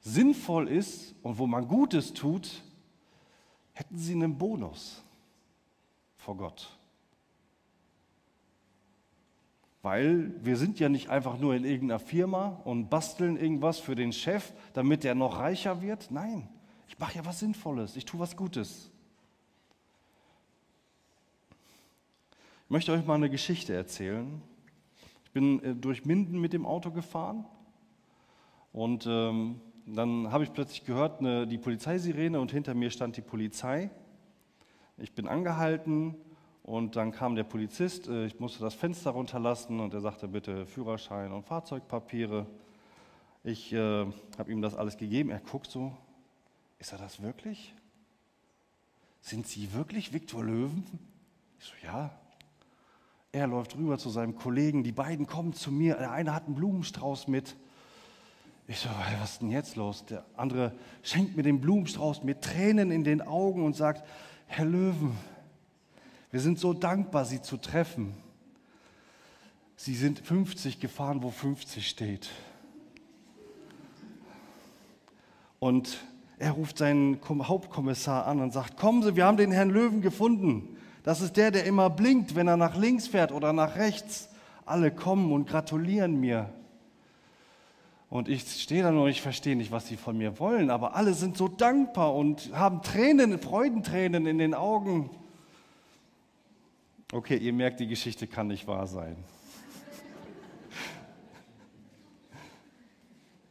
sinnvoll 0.00 0.66
ist 0.66 1.14
und 1.22 1.38
wo 1.38 1.46
man 1.46 1.68
Gutes 1.68 2.14
tut, 2.14 2.64
hätten 3.82 3.98
sie 3.98 4.12
einen 4.12 4.38
Bonus 4.38 5.02
vor 6.16 6.36
Gott. 6.36 6.78
Weil 9.82 10.32
wir 10.44 10.56
sind 10.56 10.78
ja 10.78 10.88
nicht 10.88 11.08
einfach 11.08 11.36
nur 11.36 11.56
in 11.56 11.64
irgendeiner 11.64 11.98
Firma 11.98 12.60
und 12.64 12.90
basteln 12.90 13.36
irgendwas 13.36 13.80
für 13.80 13.96
den 13.96 14.12
Chef, 14.12 14.52
damit 14.72 15.04
er 15.04 15.16
noch 15.16 15.40
reicher 15.40 15.82
wird. 15.82 16.12
Nein, 16.12 16.48
ich 16.86 16.96
mache 17.00 17.16
ja 17.16 17.24
was 17.24 17.40
Sinnvolles, 17.40 17.96
ich 17.96 18.04
tue 18.04 18.20
was 18.20 18.36
Gutes. 18.36 18.88
Ich 22.66 22.70
möchte 22.70 22.92
euch 22.92 23.04
mal 23.04 23.16
eine 23.16 23.30
Geschichte 23.30 23.74
erzählen. 23.74 24.40
Ich 25.24 25.32
bin 25.32 25.60
äh, 25.64 25.74
durch 25.74 26.04
Minden 26.04 26.40
mit 26.40 26.52
dem 26.52 26.66
Auto 26.66 26.92
gefahren 26.92 27.44
und 28.72 29.06
ähm, 29.08 29.60
dann 29.86 30.30
habe 30.30 30.44
ich 30.44 30.52
plötzlich 30.52 30.84
gehört, 30.84 31.20
eine, 31.20 31.46
die 31.46 31.58
Polizeisirene 31.58 32.40
und 32.40 32.52
hinter 32.52 32.74
mir 32.74 32.90
stand 32.90 33.16
die 33.16 33.22
Polizei. 33.22 33.90
Ich 34.96 35.12
bin 35.14 35.26
angehalten 35.26 36.14
und 36.62 36.96
dann 36.96 37.10
kam 37.10 37.34
der 37.34 37.44
Polizist, 37.44 38.08
äh, 38.08 38.26
ich 38.26 38.38
musste 38.38 38.60
das 38.60 38.74
Fenster 38.74 39.10
runterlassen 39.10 39.80
und 39.80 39.94
er 39.94 40.00
sagte 40.00 40.28
bitte 40.28 40.66
Führerschein 40.66 41.32
und 41.32 41.44
Fahrzeugpapiere. 41.44 42.46
Ich 43.44 43.72
äh, 43.72 44.06
habe 44.38 44.52
ihm 44.52 44.62
das 44.62 44.76
alles 44.76 44.96
gegeben. 44.96 45.30
Er 45.30 45.40
guckt 45.40 45.70
so, 45.70 45.92
ist 46.78 46.92
er 46.92 46.98
das 46.98 47.22
wirklich? 47.22 47.74
Sind 49.20 49.46
Sie 49.46 49.72
wirklich 49.72 50.12
Viktor 50.12 50.44
Löwen? 50.44 50.84
Ich 51.58 51.66
so, 51.66 51.72
ja. 51.84 52.10
Er 53.32 53.46
läuft 53.46 53.76
rüber 53.76 53.98
zu 53.98 54.10
seinem 54.10 54.36
Kollegen, 54.36 54.84
die 54.84 54.92
beiden 54.92 55.26
kommen 55.26 55.54
zu 55.54 55.72
mir, 55.72 55.94
der 55.94 56.12
eine 56.12 56.34
hat 56.34 56.46
einen 56.46 56.54
Blumenstrauß 56.54 57.28
mit. 57.28 57.56
Ich 58.68 58.78
so, 58.78 58.88
was 59.20 59.32
ist 59.32 59.42
denn 59.42 59.50
jetzt 59.50 59.76
los? 59.76 60.04
Der 60.06 60.24
andere 60.36 60.72
schenkt 61.02 61.36
mir 61.36 61.42
den 61.42 61.60
Blumenstrauß 61.60 62.22
mit 62.22 62.42
Tränen 62.42 62.90
in 62.90 63.04
den 63.04 63.20
Augen 63.20 63.64
und 63.64 63.74
sagt, 63.74 64.06
Herr 64.46 64.64
Löwen, 64.64 65.16
wir 66.30 66.40
sind 66.40 66.58
so 66.58 66.72
dankbar, 66.72 67.24
Sie 67.24 67.42
zu 67.42 67.56
treffen. 67.56 68.14
Sie 69.76 69.94
sind 69.94 70.20
50 70.20 70.80
gefahren, 70.80 71.22
wo 71.22 71.30
50 71.30 71.88
steht. 71.88 72.30
Und 75.58 75.98
er 76.38 76.52
ruft 76.52 76.78
seinen 76.78 77.18
Hauptkommissar 77.28 78.26
an 78.26 78.40
und 78.40 78.52
sagt, 78.52 78.76
kommen 78.76 79.02
Sie, 79.02 79.16
wir 79.16 79.26
haben 79.26 79.36
den 79.36 79.52
Herrn 79.52 79.70
Löwen 79.70 80.00
gefunden. 80.00 80.76
Das 81.02 81.20
ist 81.20 81.36
der, 81.36 81.50
der 81.50 81.64
immer 81.64 81.90
blinkt, 81.90 82.34
wenn 82.34 82.48
er 82.48 82.56
nach 82.56 82.76
links 82.76 83.08
fährt 83.08 83.32
oder 83.32 83.52
nach 83.52 83.76
rechts. 83.76 84.28
Alle 84.64 84.90
kommen 84.90 85.32
und 85.32 85.48
gratulieren 85.48 86.18
mir. 86.18 86.48
Und 88.12 88.28
ich 88.28 88.42
stehe 88.42 88.82
da 88.82 88.90
nur, 88.90 89.08
ich 89.08 89.22
verstehe 89.22 89.56
nicht, 89.56 89.70
was 89.70 89.88
sie 89.88 89.96
von 89.96 90.18
mir 90.18 90.38
wollen, 90.38 90.68
aber 90.68 90.96
alle 90.96 91.14
sind 91.14 91.38
so 91.38 91.48
dankbar 91.48 92.14
und 92.14 92.52
haben 92.52 92.82
Tränen, 92.82 93.38
Freudentränen 93.38 94.26
in 94.26 94.36
den 94.36 94.52
Augen. 94.52 95.08
Okay, 97.10 97.38
ihr 97.38 97.54
merkt, 97.54 97.80
die 97.80 97.86
Geschichte 97.86 98.26
kann 98.26 98.48
nicht 98.48 98.66
wahr 98.66 98.86
sein. 98.86 99.16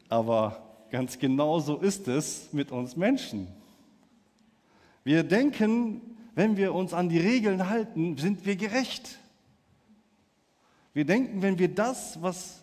Aber 0.10 0.62
ganz 0.92 1.18
genau 1.18 1.60
so 1.60 1.78
ist 1.78 2.08
es 2.08 2.54
mit 2.54 2.72
uns 2.72 2.96
Menschen. 2.96 3.48
Wir 5.04 5.24
denken, 5.24 6.02
wenn 6.36 6.56
wir 6.56 6.76
uns 6.76 6.94
an 6.94 7.10
die 7.10 7.20
Regeln 7.20 7.68
halten, 7.68 8.16
sind 8.16 8.46
wir 8.46 8.56
gerecht. 8.56 9.18
Wir 10.94 11.06
denken, 11.06 11.42
wenn 11.42 11.58
wir 11.58 11.74
das, 11.74 12.22
was 12.22 12.61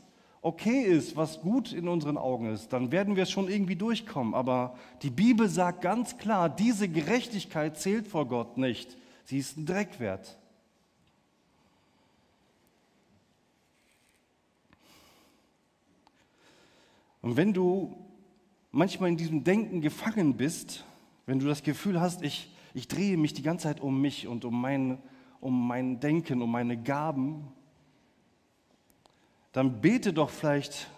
okay 0.48 0.82
ist, 0.82 1.16
was 1.16 1.40
gut 1.40 1.72
in 1.72 1.88
unseren 1.88 2.16
Augen 2.16 2.52
ist, 2.52 2.72
dann 2.72 2.90
werden 2.90 3.16
wir 3.16 3.26
schon 3.26 3.48
irgendwie 3.48 3.76
durchkommen. 3.76 4.34
Aber 4.34 4.76
die 5.02 5.10
Bibel 5.10 5.48
sagt 5.48 5.82
ganz 5.82 6.16
klar, 6.16 6.48
diese 6.48 6.88
Gerechtigkeit 6.88 7.78
zählt 7.78 8.08
vor 8.08 8.26
Gott 8.26 8.56
nicht. 8.58 8.96
Sie 9.24 9.38
ist 9.38 9.56
ein 9.56 9.66
Dreckwert. 9.66 10.38
Und 17.20 17.36
wenn 17.36 17.52
du 17.52 17.94
manchmal 18.70 19.10
in 19.10 19.16
diesem 19.16 19.44
Denken 19.44 19.80
gefangen 19.80 20.36
bist, 20.36 20.84
wenn 21.26 21.38
du 21.38 21.46
das 21.46 21.62
Gefühl 21.62 22.00
hast, 22.00 22.22
ich, 22.22 22.54
ich 22.72 22.88
drehe 22.88 23.16
mich 23.16 23.34
die 23.34 23.42
ganze 23.42 23.64
Zeit 23.64 23.80
um 23.80 24.00
mich 24.00 24.26
und 24.26 24.44
um 24.44 24.58
mein, 24.58 24.98
um 25.40 25.66
mein 25.66 26.00
Denken, 26.00 26.40
um 26.40 26.50
meine 26.50 26.76
Gaben, 26.76 27.48
dann 29.52 29.80
bete 29.80 30.12
doch 30.12 30.30
vielleicht 30.30 30.88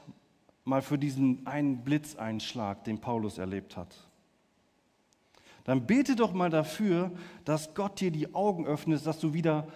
mal 0.65 0.83
für 0.83 0.99
diesen 0.99 1.47
einen 1.47 1.83
Blitzeinschlag, 1.83 2.85
den 2.85 3.01
Paulus 3.01 3.39
erlebt 3.39 3.77
hat. 3.77 4.09
Dann 5.65 5.87
bete 5.87 6.17
doch 6.17 6.33
mal 6.33 6.51
dafür, 6.51 7.13
dass 7.45 7.75
Gott 7.75 8.01
dir 8.01 8.11
die 8.11 8.35
Augen 8.35 8.67
öffnet, 8.67 9.05
dass 9.07 9.19
du 9.19 9.35
wieder 9.35 9.69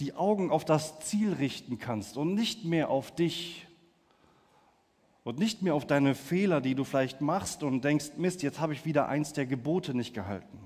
die 0.00 0.14
Augen 0.14 0.50
auf 0.50 0.64
das 0.64 1.00
Ziel 1.00 1.32
richten 1.32 1.78
kannst 1.78 2.16
und 2.16 2.34
nicht 2.34 2.64
mehr 2.64 2.90
auf 2.90 3.14
dich 3.14 3.66
und 5.24 5.38
nicht 5.38 5.62
mehr 5.62 5.74
auf 5.74 5.86
deine 5.86 6.14
Fehler, 6.14 6.60
die 6.60 6.74
du 6.74 6.84
vielleicht 6.84 7.20
machst 7.20 7.62
und 7.62 7.82
denkst, 7.82 8.12
Mist, 8.16 8.42
jetzt 8.42 8.60
habe 8.60 8.74
ich 8.74 8.84
wieder 8.84 9.08
eins 9.08 9.32
der 9.32 9.46
Gebote 9.46 9.94
nicht 9.94 10.14
gehalten. 10.14 10.58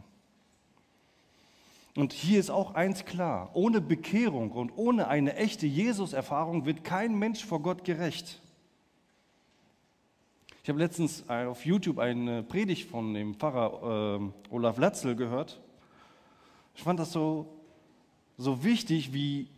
Und 1.97 2.13
hier 2.13 2.39
ist 2.39 2.51
auch 2.51 2.75
eins 2.75 3.05
klar, 3.05 3.51
ohne 3.55 3.81
Bekehrung 3.81 4.53
und 4.53 4.71
ohne 4.77 5.09
eine 5.09 5.35
echte 5.37 5.67
Jesus-Erfahrung 5.67 6.65
wird 6.65 6.85
kein 6.85 7.19
Mensch 7.19 7.45
vor 7.45 7.61
Gott 7.61 7.85
gerecht. 7.85 8.41
Ich 10.63 10.69
habe 10.69 10.79
letztens 10.79 11.29
auf 11.29 11.65
YouTube 11.65 11.99
eine 11.99 12.43
Predigt 12.43 12.89
von 12.89 13.15
dem 13.15 13.35
Pfarrer 13.35 14.21
äh, 14.21 14.55
Olaf 14.55 14.79
Latzel 14.79 15.17
gehört. 15.17 15.59
Ich 16.77 16.83
fand 16.83 17.01
das 17.01 17.13
so, 17.13 17.47
so 18.37 18.63
wichtig, 18.63 19.13
wie, 19.13 19.49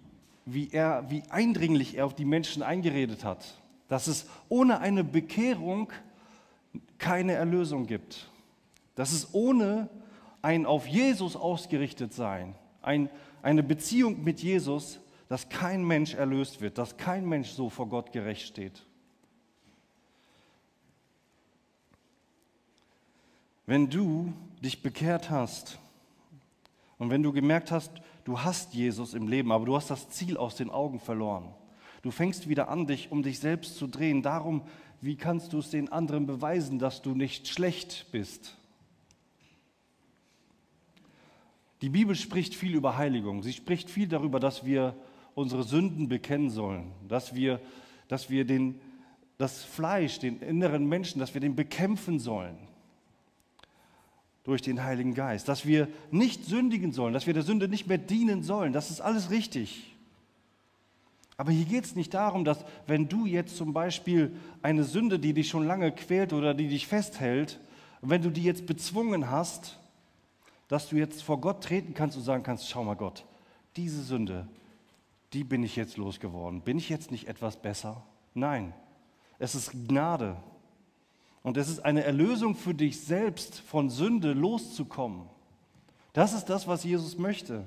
wie, 0.47 0.71
er, 0.73 1.11
wie 1.11 1.23
eindringlich 1.29 1.97
er 1.99 2.07
auf 2.07 2.15
die 2.15 2.25
Menschen 2.25 2.63
eingeredet 2.63 3.25
hat. 3.25 3.61
Dass 3.89 4.07
es 4.07 4.27
ohne 4.49 4.79
eine 4.79 5.05
Bekehrung 5.05 5.93
keine 6.99 7.33
Erlösung 7.33 7.87
gibt. 7.87 8.31
Dass 8.95 9.13
es 9.13 9.35
ohne 9.35 9.91
ein 10.43 10.67
auf 10.67 10.87
Jesus 10.87 11.37
ausgerichtet 11.37 12.13
sein, 12.13 12.55
ein, 12.83 13.09
eine 13.43 13.63
Beziehung 13.63 14.23
mit 14.25 14.43
Jesus, 14.43 14.99
dass 15.29 15.49
kein 15.49 15.85
Mensch 15.85 16.15
erlöst 16.15 16.61
wird, 16.61 16.77
dass 16.77 16.97
kein 16.97 17.27
Mensch 17.27 17.51
so 17.51 17.71
vor 17.71 17.89
Gott 17.89 18.13
gerecht 18.13 18.47
steht. 18.47 18.85
Wenn 23.65 23.89
du 23.89 24.33
dich 24.63 24.83
bekehrt 24.83 25.31
hast 25.31 25.79
und 26.99 27.11
wenn 27.11 27.23
du 27.23 27.33
gemerkt 27.33 27.71
hast, 27.71 27.93
du 28.25 28.41
hast 28.41 28.75
Jesus 28.75 29.15
im 29.15 29.29
Leben, 29.29 29.53
aber 29.53 29.65
du 29.65 29.77
hast 29.77 29.91
das 29.91 30.11
Ziel 30.11 30.37
aus 30.37 30.57
den 30.57 30.69
Augen 30.69 31.01
verloren, 31.01 31.55
du 32.03 32.11
fängst 32.11 32.49
wieder 32.49 32.69
an, 32.69 32.87
dich 32.87 33.13
um 33.13 33.23
dich 33.23 33.39
selbst 33.39 33.77
zu 33.77 33.87
drehen, 33.87 34.23
darum, 34.23 34.63
wie 35.01 35.17
kannst 35.17 35.53
du 35.53 35.61
es 35.61 35.71
den 35.71 35.91
anderen 35.91 36.27
beweisen, 36.27 36.79
dass 36.79 37.01
du 37.01 37.15
nicht 37.15 37.49
schlecht 37.49 38.07
bist, 38.13 38.57
Die 41.83 41.89
Bibel 41.89 42.15
spricht 42.15 42.55
viel 42.55 42.75
über 42.75 42.97
Heiligung. 42.97 43.43
Sie 43.43 43.53
spricht 43.53 43.91
viel 43.91 44.07
darüber, 44.07 44.39
dass 44.39 44.65
wir 44.65 44.95
unsere 45.35 45.65
Sünden 45.65 46.09
bekennen 46.09 46.49
sollen, 46.49 46.93
dass 47.09 47.35
wir, 47.35 47.61
dass 48.07 48.31
wir 48.31 48.45
den, 48.45 48.81
das 49.37 49.65
Fleisch, 49.65 50.21
den 50.21 50.41
inneren 50.41 50.89
Menschen, 50.89 51.19
dass 51.19 51.35
wir 51.35 51.41
den 51.41 51.57
bekämpfen 51.57 52.21
sollen 52.21 52.57
durch 54.45 54.63
den 54.63 54.85
Heiligen 54.85 55.15
Geist, 55.15 55.49
dass 55.49 55.67
wir 55.67 55.89
nicht 56.11 56.45
sündigen 56.45 56.93
sollen, 56.93 57.15
dass 57.15 57.27
wir 57.27 57.35
der 57.35 57.43
Sünde 57.43 57.69
nicht 57.69 57.89
mehr 57.89 57.99
dienen 57.99 58.43
sollen. 58.43 58.73
Das 58.73 58.91
ist 58.91 59.01
alles 59.01 59.31
richtig. 59.31 59.97
Aber 61.37 61.51
hier 61.51 61.65
geht 61.65 61.85
es 61.85 61.97
nicht 61.97 62.15
darum, 62.15 62.45
dass 62.45 62.65
wenn 62.87 63.09
du 63.09 63.27
jetzt 63.27 63.57
zum 63.57 63.73
Beispiel 63.73 64.37
eine 64.63 64.85
Sünde, 64.85 65.19
die 65.19 65.33
dich 65.33 65.49
schon 65.49 65.67
lange 65.67 65.91
quält 65.91 66.33
oder 66.33 66.55
die 66.55 66.69
dich 66.69 66.87
festhält, 66.87 67.59
wenn 68.03 68.23
du 68.23 68.31
die 68.31 68.43
jetzt 68.43 68.67
bezwungen 68.67 69.31
hast, 69.31 69.79
dass 70.73 70.89
du 70.89 70.97
jetzt 70.97 71.23
vor 71.23 71.39
Gott 71.39 71.63
treten 71.63 71.93
kannst 71.93 72.17
und 72.17 72.23
sagen 72.23 72.43
kannst, 72.43 72.67
schau 72.67 72.83
mal 72.83 72.95
Gott, 72.95 73.27
diese 73.77 74.03
Sünde, 74.03 74.49
die 75.35 75.45
bin 75.45 75.63
ich 75.63 75.77
jetzt 75.77 75.99
losgeworden. 75.99 76.63
Bin 76.63 76.79
ich 76.79 76.89
jetzt 76.89 77.11
nicht 77.11 77.29
etwas 77.29 77.61
besser? 77.61 78.03
Nein, 78.33 78.73
es 79.39 79.55
ist 79.55 79.73
Gnade. 79.87 80.43
Und 81.43 81.59
es 81.59 81.69
ist 81.69 81.81
eine 81.81 82.05
Erlösung 82.05 82.55
für 82.55 82.73
dich 82.73 83.03
selbst, 83.03 83.61
von 83.61 83.91
Sünde 83.91 84.33
loszukommen. 84.33 85.29
Das 86.15 86.33
ist 86.33 86.47
das, 86.47 86.67
was 86.67 86.85
Jesus 86.85 87.19
möchte. 87.19 87.67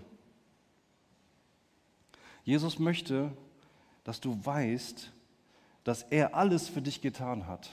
Jesus 2.44 2.80
möchte, 2.80 3.38
dass 4.04 4.20
du 4.20 4.44
weißt, 4.44 5.12
dass 5.84 6.02
er 6.02 6.34
alles 6.34 6.70
für 6.70 6.82
dich 6.82 7.02
getan 7.02 7.46
hat. 7.46 7.70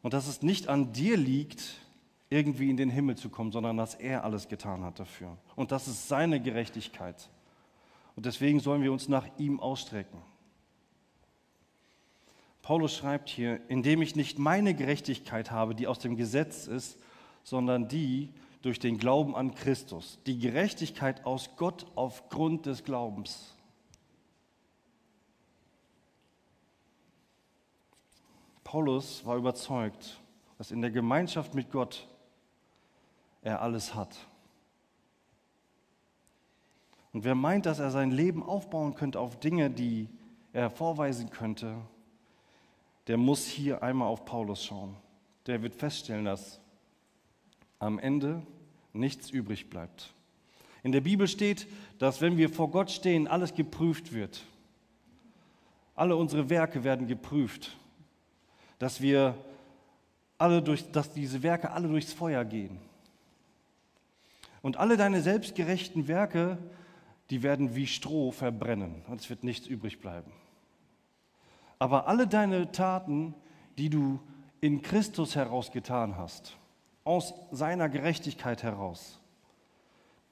Und 0.00 0.14
dass 0.14 0.28
es 0.28 0.40
nicht 0.40 0.68
an 0.68 0.94
dir 0.94 1.18
liegt, 1.18 1.74
irgendwie 2.28 2.70
in 2.70 2.76
den 2.76 2.90
Himmel 2.90 3.16
zu 3.16 3.28
kommen, 3.28 3.52
sondern 3.52 3.76
dass 3.76 3.94
er 3.94 4.24
alles 4.24 4.48
getan 4.48 4.82
hat 4.82 4.98
dafür. 4.98 5.36
Und 5.54 5.72
das 5.72 5.86
ist 5.86 6.08
seine 6.08 6.40
Gerechtigkeit. 6.40 7.28
Und 8.16 8.26
deswegen 8.26 8.60
sollen 8.60 8.82
wir 8.82 8.92
uns 8.92 9.08
nach 9.08 9.26
ihm 9.38 9.60
ausstrecken. 9.60 10.18
Paulus 12.62 12.96
schreibt 12.96 13.28
hier, 13.28 13.60
indem 13.68 14.02
ich 14.02 14.16
nicht 14.16 14.38
meine 14.40 14.74
Gerechtigkeit 14.74 15.52
habe, 15.52 15.74
die 15.74 15.86
aus 15.86 16.00
dem 16.00 16.16
Gesetz 16.16 16.66
ist, 16.66 16.98
sondern 17.44 17.86
die 17.86 18.32
durch 18.62 18.80
den 18.80 18.98
Glauben 18.98 19.36
an 19.36 19.54
Christus. 19.54 20.18
Die 20.26 20.38
Gerechtigkeit 20.38 21.24
aus 21.24 21.50
Gott 21.56 21.86
aufgrund 21.94 22.66
des 22.66 22.82
Glaubens. 22.82 23.54
Paulus 28.64 29.24
war 29.24 29.36
überzeugt, 29.36 30.20
dass 30.58 30.72
in 30.72 30.80
der 30.80 30.90
Gemeinschaft 30.90 31.54
mit 31.54 31.70
Gott 31.70 32.08
er 33.46 33.62
alles 33.62 33.94
hat. 33.94 34.16
Und 37.12 37.24
wer 37.24 37.36
meint, 37.36 37.64
dass 37.64 37.78
er 37.78 37.90
sein 37.92 38.10
Leben 38.10 38.42
aufbauen 38.42 38.94
könnte 38.94 39.20
auf 39.20 39.38
Dinge, 39.38 39.70
die 39.70 40.08
er 40.52 40.68
vorweisen 40.68 41.30
könnte, 41.30 41.76
der 43.06 43.16
muss 43.16 43.46
hier 43.46 43.84
einmal 43.84 44.08
auf 44.08 44.24
Paulus 44.24 44.64
schauen. 44.64 44.96
Der 45.46 45.62
wird 45.62 45.76
feststellen, 45.76 46.24
dass 46.24 46.60
am 47.78 48.00
Ende 48.00 48.42
nichts 48.92 49.30
übrig 49.30 49.70
bleibt. 49.70 50.12
In 50.82 50.90
der 50.90 51.00
Bibel 51.00 51.28
steht, 51.28 51.68
dass 52.00 52.20
wenn 52.20 52.36
wir 52.36 52.50
vor 52.50 52.70
Gott 52.70 52.90
stehen, 52.90 53.28
alles 53.28 53.54
geprüft 53.54 54.12
wird. 54.12 54.44
Alle 55.94 56.16
unsere 56.16 56.50
Werke 56.50 56.82
werden 56.82 57.06
geprüft. 57.06 57.76
Dass 58.80 59.00
wir 59.00 59.36
alle 60.36 60.60
durch, 60.60 60.90
dass 60.90 61.12
diese 61.12 61.42
Werke 61.44 61.70
alle 61.70 61.86
durchs 61.86 62.12
Feuer 62.12 62.44
gehen. 62.44 62.80
Und 64.66 64.78
alle 64.78 64.96
deine 64.96 65.22
selbstgerechten 65.22 66.08
Werke, 66.08 66.58
die 67.30 67.44
werden 67.44 67.76
wie 67.76 67.86
Stroh 67.86 68.32
verbrennen 68.32 69.04
und 69.06 69.20
es 69.20 69.30
wird 69.30 69.44
nichts 69.44 69.68
übrig 69.68 70.00
bleiben. 70.00 70.32
Aber 71.78 72.08
alle 72.08 72.26
deine 72.26 72.72
Taten, 72.72 73.36
die 73.78 73.90
du 73.90 74.18
in 74.60 74.82
Christus 74.82 75.36
herausgetan 75.36 76.16
hast, 76.16 76.56
aus 77.04 77.32
seiner 77.52 77.88
Gerechtigkeit 77.88 78.64
heraus, 78.64 79.20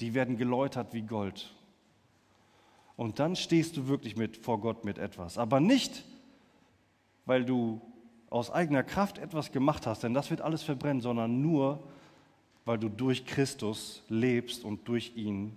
die 0.01 0.15
werden 0.15 0.37
geläutert 0.37 0.93
wie 0.95 1.03
Gold. 1.03 1.55
Und 2.97 3.21
dann 3.21 3.37
stehst 3.37 3.77
du 3.77 3.87
wirklich 3.87 4.17
mit, 4.17 4.37
vor 4.37 4.61
Gott 4.61 4.85
mit 4.85 4.99
etwas. 4.99 5.39
Aber 5.39 5.61
nicht, 5.61 6.05
weil 7.25 7.45
du 7.45 7.81
aus 8.31 8.51
eigener 8.51 8.83
Kraft 8.83 9.19
etwas 9.19 9.53
gemacht 9.53 9.87
hast, 9.87 10.03
denn 10.03 10.13
das 10.13 10.29
wird 10.31 10.41
alles 10.41 10.65
verbrennen, 10.65 11.03
sondern 11.03 11.41
nur, 11.41 11.87
weil 12.65 12.79
du 12.79 12.89
durch 12.89 13.27
Christus 13.27 14.03
lebst 14.09 14.65
und 14.65 14.89
durch 14.89 15.17
ihn 15.17 15.57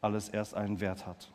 alles 0.00 0.28
erst 0.28 0.54
einen 0.54 0.80
Wert 0.80 1.06
hat. 1.06 1.30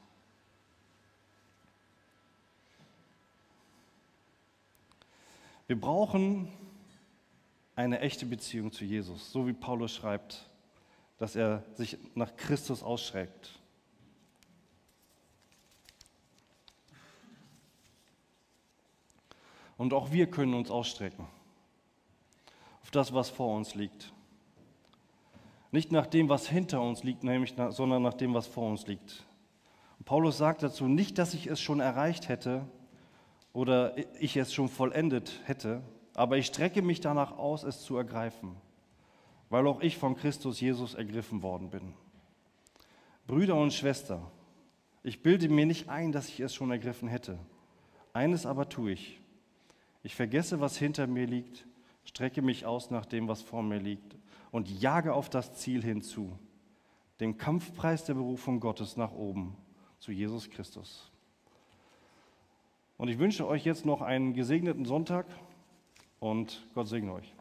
Wir 5.68 5.80
brauchen 5.80 6.48
eine 7.76 8.00
echte 8.00 8.26
Beziehung 8.26 8.72
zu 8.72 8.86
Jesus, 8.86 9.32
so 9.32 9.48
wie 9.48 9.54
Paulus 9.54 9.94
schreibt, 9.94 10.50
dass 11.18 11.36
er 11.36 11.64
sich 11.76 11.98
nach 12.14 12.36
Christus 12.36 12.84
ausschreckt. 12.84 13.60
Und 19.78 19.94
auch 19.94 20.12
wir 20.12 20.30
können 20.30 20.54
uns 20.54 20.72
ausstrecken 20.72 21.28
auf 22.82 22.92
das, 22.92 23.14
was 23.14 23.30
vor 23.30 23.56
uns 23.56 23.76
liegt. 23.76 24.14
Nicht 25.76 25.92
nach 25.92 26.08
dem, 26.08 26.30
was 26.30 26.48
hinter 26.48 26.82
uns 26.82 27.04
liegt, 27.04 27.26
nämlich 27.26 27.54
sondern 27.72 28.02
nach 28.02 28.14
dem, 28.14 28.34
was 28.34 28.48
vor 28.48 28.70
uns 28.70 28.88
liegt. 28.88 29.26
Und 30.00 30.06
Paulus 30.06 30.38
sagt 30.38 30.64
dazu, 30.64 30.88
nicht, 30.88 31.18
dass 31.18 31.34
ich 31.34 31.48
es 31.48 31.60
schon 31.60 31.82
erreicht 31.82 32.30
hätte, 32.30 32.66
oder 33.52 33.94
ich 34.22 34.38
es 34.38 34.54
schon 34.54 34.70
vollendet 34.70 35.42
hätte, 35.44 35.82
aber 36.14 36.38
ich 36.38 36.46
strecke 36.46 36.82
mich 36.82 37.02
danach 37.02 37.38
aus, 37.38 37.64
es 37.64 37.82
zu 37.82 37.98
ergreifen, 37.98 38.56
weil 39.50 39.68
auch 39.68 39.82
ich 39.82 39.98
von 39.98 40.16
Christus 40.16 40.62
Jesus 40.62 40.94
ergriffen 40.94 41.44
worden 41.44 41.70
bin. 41.70 41.94
Brüder 43.28 43.56
und 43.56 43.74
Schwester, 43.74 44.32
ich 45.04 45.24
bilde 45.24 45.50
mir 45.50 45.66
nicht 45.66 45.90
ein, 45.90 46.14
dass 46.14 46.30
ich 46.30 46.40
es 46.40 46.56
schon 46.56 46.72
ergriffen 46.72 47.10
hätte. 47.10 47.38
Eines 48.14 48.46
aber 48.46 48.70
tue 48.70 48.94
ich. 48.94 49.20
Ich 50.04 50.16
vergesse, 50.16 50.62
was 50.62 50.78
hinter 50.78 51.06
mir 51.06 51.28
liegt, 51.28 51.68
strecke 52.06 52.42
mich 52.42 52.66
aus 52.66 52.92
nach 52.92 53.06
dem, 53.06 53.28
was 53.28 53.42
vor 53.42 53.62
mir 53.62 53.80
liegt 53.80 54.16
und 54.56 54.70
jage 54.70 55.14
auf 55.14 55.30
das 55.30 55.52
Ziel 55.52 55.84
hinzu, 55.84 56.32
den 57.20 57.38
Kampfpreis 57.38 58.06
der 58.06 58.14
Berufung 58.14 58.62
Gottes 58.62 58.96
nach 58.96 59.12
oben 59.12 59.54
zu 60.00 60.14
Jesus 60.14 60.50
Christus. 60.50 61.12
Und 62.98 63.10
ich 63.10 63.20
wünsche 63.20 63.46
euch 63.46 63.66
jetzt 63.66 63.86
noch 63.86 64.02
einen 64.02 64.34
gesegneten 64.34 64.86
Sonntag 64.86 65.26
und 66.22 66.66
Gott 66.74 66.88
segne 66.88 67.12
euch. 67.12 67.35